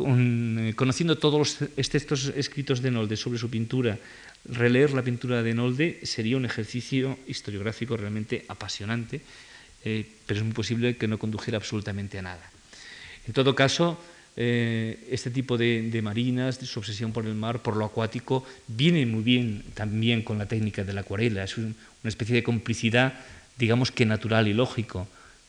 [0.00, 3.98] eh, conociendo todos los textos escritos de Nolde sobre su pintura,
[4.44, 9.20] releer la pintura de Nolde sería un ejercicio historiográfico realmente apasionante,
[9.84, 12.50] eh, pero es muy posible que no condujera absolutamente a nada.
[13.26, 13.98] En todo caso,
[14.40, 19.24] eh, este tipo de, marinas, su obsesión por el mar, por lo acuático, viene muy
[19.24, 21.42] bien también con la técnica de la acuarela.
[21.42, 21.74] Es una
[22.04, 23.14] especie de complicidad,
[23.58, 25.08] digamos que natural y lógico,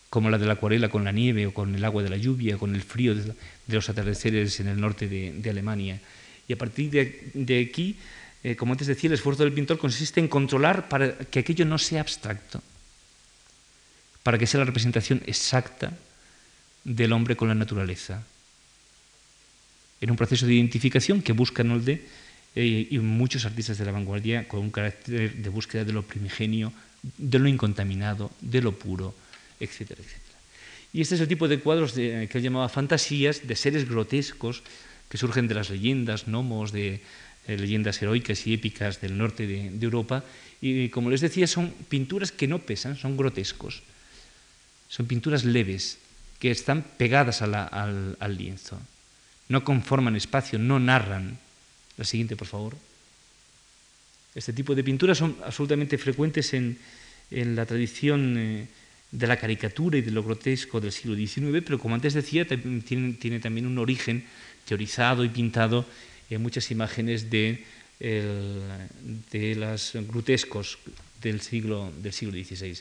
[0.09, 2.57] como la de la acuarela con la nieve o con el agua de la lluvia,
[2.57, 3.35] con el frío de,
[3.67, 6.01] los atardeceres en el norte de, Alemania.
[6.47, 7.95] Y a partir de, aquí,
[8.43, 11.77] eh, como antes decía, el esfuerzo del pintor consiste en controlar para que aquello no
[11.77, 12.61] sea abstracto,
[14.23, 15.91] para que sea la representación exacta
[16.83, 18.23] del hombre con la naturaleza
[20.01, 22.01] en un proceso de identificación que busca Nolde
[22.55, 26.71] eh, y muchos artistas de la vanguardia con un carácter de búsqueda de lo primigenio,
[27.17, 29.13] de lo incontaminado, de lo puro,
[29.59, 30.39] etcétera, etcétera.
[30.93, 34.63] Y este es el tipo de cuadros que él llamaba fantasías, de seres grotescos
[35.09, 37.01] que surgen de las leyendas, gnomos, de eh,
[37.57, 40.23] leyendas heroicas y épicas del norte de, Europa.
[40.61, 43.81] Y como les decía, son pinturas que no pesan, son grotescos.
[44.89, 45.97] Son pinturas leves,
[46.39, 48.79] que están pegadas al lienzo
[49.49, 51.37] no conforman espacio, no narran.
[51.97, 52.77] La siguiente, por favor.
[54.33, 56.77] Este tipo de pinturas son absolutamente frecuentes en,
[57.31, 58.67] la tradición eh,
[59.11, 63.39] de la caricatura y de lo grotesco del siglo XIX, pero como antes decía, tiene,
[63.39, 64.23] también un origen
[64.65, 65.85] teorizado y pintado
[66.29, 67.65] en muchas imágenes de,
[67.99, 70.77] de los grotescos
[71.21, 72.79] del siglo, del siglo XVI.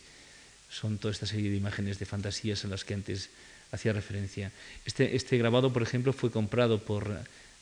[0.71, 3.31] Son toda esta serie de imágenes de fantasías en las que antes
[3.73, 4.53] hacía referencia.
[4.85, 7.09] Este, este, grabado, por ejemplo, fue comprado por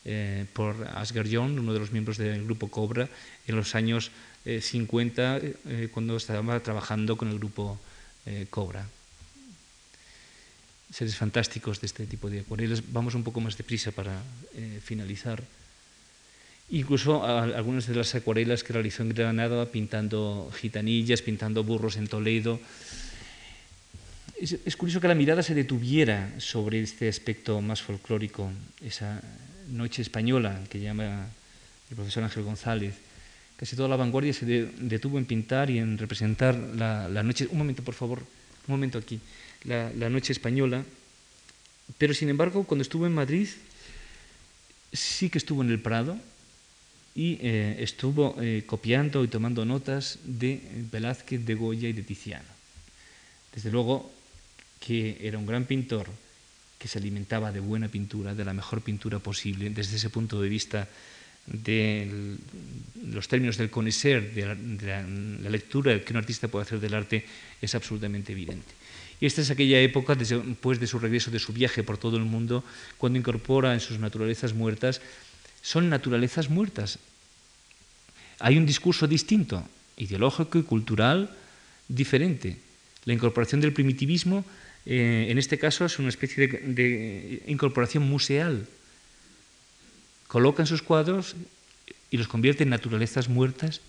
[0.08, 3.08] eh, por Asger John, uno de los miembros del grupo Cobra,
[3.48, 4.12] en los años
[4.44, 5.40] 50,
[5.90, 7.80] cuando estaba trabajando con el grupo
[8.48, 8.86] Cobra.
[10.94, 12.80] Seres fantásticos de este tipo de acuarelas.
[12.92, 14.22] Vamos un poco más deprisa para
[14.84, 15.42] finalizar.
[16.68, 22.58] Incluso algunas de las acuarelas que realizó en Granada, pintando gitanillas, pintando burros en Toledo.
[24.40, 28.50] Es, curioso que la mirada se detuviera sobre este aspecto más folclórico,
[28.84, 29.22] esa
[29.70, 31.28] noche española que llama
[31.88, 32.94] el profesor Ángel González.
[33.56, 37.46] Casi toda la vanguardia se detuvo en pintar y en representar la, noche.
[37.48, 39.20] Un momento, por favor, un momento aquí.
[39.64, 40.84] La, la noche española.
[41.96, 43.48] Pero sin embargo, cuando estuvo en Madrid,
[44.92, 46.18] sí que estuvo en el Prado,
[47.16, 50.60] y eh, estuvo eh, copiando y tomando notas de
[50.92, 52.44] Velázquez, de Goya y de Tiziano.
[53.54, 54.12] Desde luego
[54.78, 56.06] que era un gran pintor
[56.78, 60.48] que se alimentaba de buena pintura, de la mejor pintura posible, desde ese punto de
[60.50, 60.86] vista
[61.46, 62.36] de
[63.08, 64.44] los términos del conocer, de,
[64.84, 65.02] la,
[65.42, 67.24] la, lectura que un artista puede hacer del arte,
[67.62, 68.74] es absolutamente evidente.
[69.20, 72.24] Y esta es aquella época, después de su regreso, de su viaje por todo el
[72.24, 72.62] mundo,
[72.98, 75.00] cuando incorpora en sus naturalezas muertas
[75.66, 77.00] son naturalezas muertas.
[78.38, 79.66] Hay un discurso distinto,
[79.96, 81.34] ideológico y cultural
[81.88, 82.58] diferente.
[83.04, 84.44] La incorporación del primitivismo,
[84.86, 88.68] eh, en este caso, es una especie de, incorporación museal.
[90.28, 91.34] Coloca en sus cuadros
[92.12, 93.80] y los convierte en naturalezas muertas,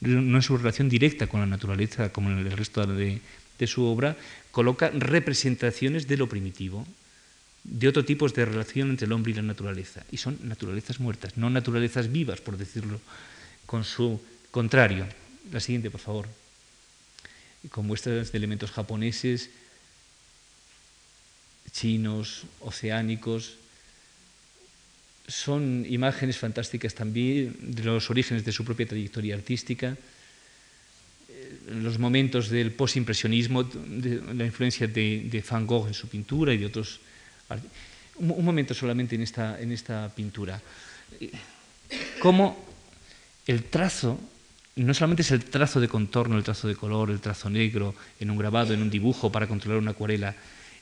[0.00, 4.16] no en su relación directa con la naturaleza como en el resto de su obra,
[4.50, 6.88] coloca representaciones de lo primitivo,
[7.64, 10.04] de otro tipo de relación entre el hombre y la naturaleza.
[10.10, 13.00] Y son naturalezas muertas, no naturalezas vivas, por decirlo
[13.66, 14.20] con su
[14.50, 15.06] contrario.
[15.52, 16.28] La siguiente, por favor.
[17.70, 19.50] Con muestras de elementos japoneses,
[21.70, 23.56] chinos, oceánicos.
[25.28, 29.96] Son imágenes fantásticas también de los orígenes de su propia trayectoria artística,
[31.68, 36.58] los momentos del postimpresionismo, de la influencia de, de Van Gogh en su pintura y
[36.58, 37.00] de otros
[38.16, 40.60] un, momento solamente en esta, en esta pintura.
[42.20, 42.64] Cómo
[43.46, 44.18] el trazo
[44.76, 48.30] no solamente es el trazo de contorno, el trazo de color, el trazo negro, en
[48.30, 50.34] un grabado, en un dibujo para controlar una acuarela.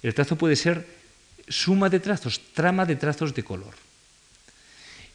[0.03, 0.87] El trazo puede ser
[1.49, 3.75] suma de trazos, trama de trazos de color.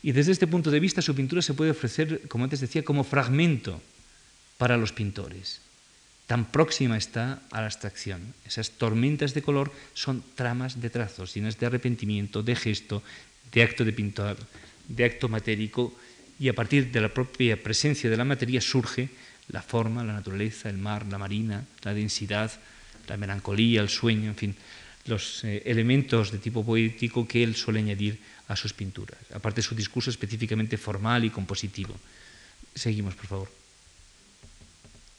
[0.01, 3.03] Y desde este punto de vista su pintura se puede ofrecer, como antes decía, como
[3.03, 3.81] fragmento
[4.57, 5.61] para los pintores
[6.27, 8.33] tan próxima está a la abstracción.
[8.45, 13.03] Esas tormentas de color son tramas de trazos, llenas de arrepentimiento, de gesto,
[13.51, 14.37] de acto de pintar,
[14.87, 15.93] de acto matérico,
[16.39, 19.09] y a partir de la propia presencia de la materia surge
[19.49, 22.51] la forma, la naturaleza, el mar, la marina, la densidad,
[23.07, 24.55] la melancolía, el sueño, en fin,
[25.05, 28.17] los eh, elementos de tipo poético que él suele añadir
[28.47, 31.95] a sus pinturas, aparte de su discurso específicamente formal y compositivo.
[32.73, 33.62] Seguimos, por favor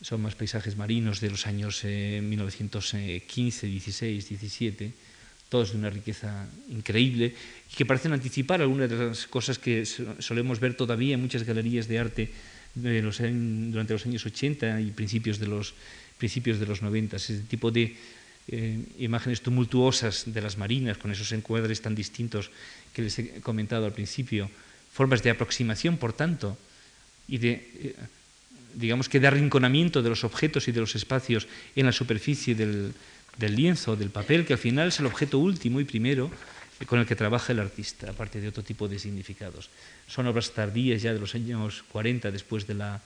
[0.05, 4.93] son más paisajes marinos de los años 1915, 16, 17,
[5.49, 10.61] todos de una riqueza increíble y que parecen anticipar algunas de las cosas que solemos
[10.61, 12.31] ver todavía en muchas galerías de arte
[12.75, 15.73] durante los años 80 y principios de los,
[16.19, 17.97] principios de los 90, ese tipo de
[18.49, 22.51] eh, imágenes tumultuosas de las marinas con esos encuadres tan distintos
[22.93, 24.51] que les he comentado al principio,
[24.93, 26.59] formas de aproximación, por tanto,
[27.27, 27.53] y de...
[27.53, 27.95] Eh,
[28.75, 31.47] digamos que de arrinconamiento de los objetos y de los espacios
[31.77, 32.95] en la superficie del,
[33.39, 36.31] lienzo, del papel, que al final es el objeto último y primero
[36.87, 39.71] con el que trabaja el artista, aparte de otro tipo de significados.
[40.07, 43.01] Son obras tardías ya de los años 40, después de la,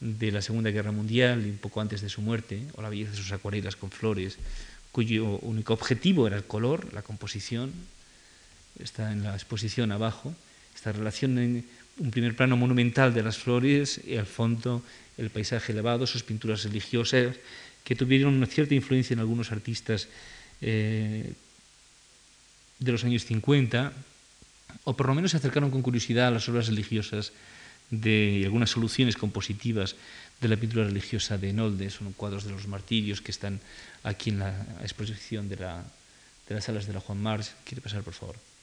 [0.00, 3.12] de la Segunda Guerra Mundial y un poco antes de su muerte, o la belleza
[3.12, 4.38] de sus acuarelas con flores,
[4.90, 7.72] cuyo único objetivo era el color, la composición,
[8.78, 10.34] está en la exposición abajo,
[10.74, 11.64] esta relación
[11.98, 14.82] un primer plano monumental de las flores y al fondo
[15.16, 17.36] el paisaje elevado, sus pinturas religiosas,
[17.84, 20.08] que tuvieron una cierta influencia en algunos artistas
[20.60, 21.32] eh,
[22.78, 23.92] de los años 50,
[24.84, 27.32] o por lo menos se acercaron con curiosidad a las obras religiosas
[27.90, 29.94] de y algunas soluciones compositivas
[30.40, 33.60] de la pintura religiosa de Nolde, son cuadros de los martirios que están
[34.02, 37.54] aquí en la exposición de, de las salas de la Juan Mars.
[37.64, 38.53] ¿Quiere pasar, por favor?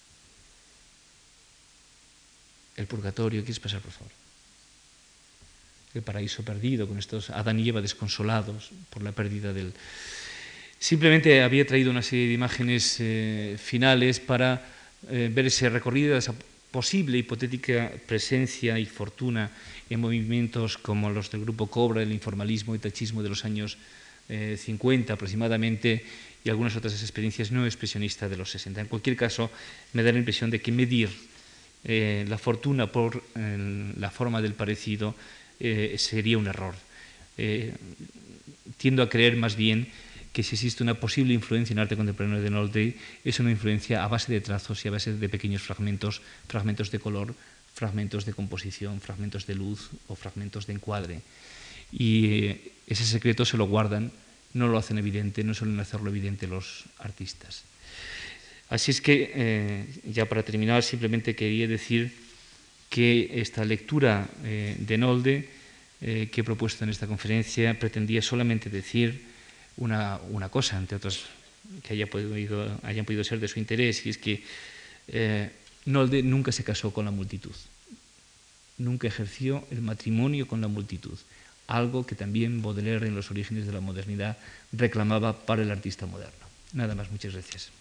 [2.78, 3.42] El purgatorio.
[3.42, 4.12] ¿Quieres pasar, por favor?
[5.94, 9.74] El paraíso perdido, con estos Adán y Eva desconsolados por la pérdida del...
[10.80, 14.66] Simplemente había traído una serie de imágenes eh, finales para
[15.10, 16.34] eh, ver ese recorrido, esa
[16.72, 19.52] posible hipotética presencia y fortuna
[19.90, 23.78] en movimientos como los del grupo Cobra, el informalismo y tachismo de los años
[24.28, 26.06] 50 eh, aproximadamente
[26.44, 28.82] y algunas otras experiencias no expresionistas de los 60.
[28.82, 29.52] En cualquier caso,
[29.94, 31.10] me da la impresión de que medir
[31.84, 35.16] eh, la fortuna por la forma del parecido
[35.60, 36.76] sería un error.
[38.78, 39.88] tiendo a creer más bien
[40.32, 44.08] que si existe una posible influencia en arte contemporáneo de Nolde, es una influencia a
[44.08, 47.36] base de trazos y a base de pequeños fragmentos, fragmentos de color,
[47.74, 51.22] fragmentos de composición, fragmentos de luz o fragmentos de encuadre.
[51.92, 54.12] Y ese secreto se lo guardan,
[54.54, 57.64] no lo hacen evidente, no suelen hacerlo evidente los artistas.
[58.72, 62.16] Así es que, eh, ya para terminar, simplemente quería decir
[62.90, 65.50] que esta lectura eh, de Nolde
[66.00, 69.28] eh, que he propuesto en esta conferencia pretendía solamente decir
[69.76, 71.20] una, cosa, entre otras
[71.84, 74.42] que haya podido, hayan podido ser de su interés, y es que
[75.86, 77.56] Nolde nunca se casó con la multitud,
[78.78, 81.18] nunca ejerció el matrimonio con la multitud,
[81.68, 84.38] algo que también Baudelaire en los orígenes de la modernidad
[84.72, 86.46] reclamaba para el artista moderno.
[86.72, 87.81] Nada más, muchas gracias.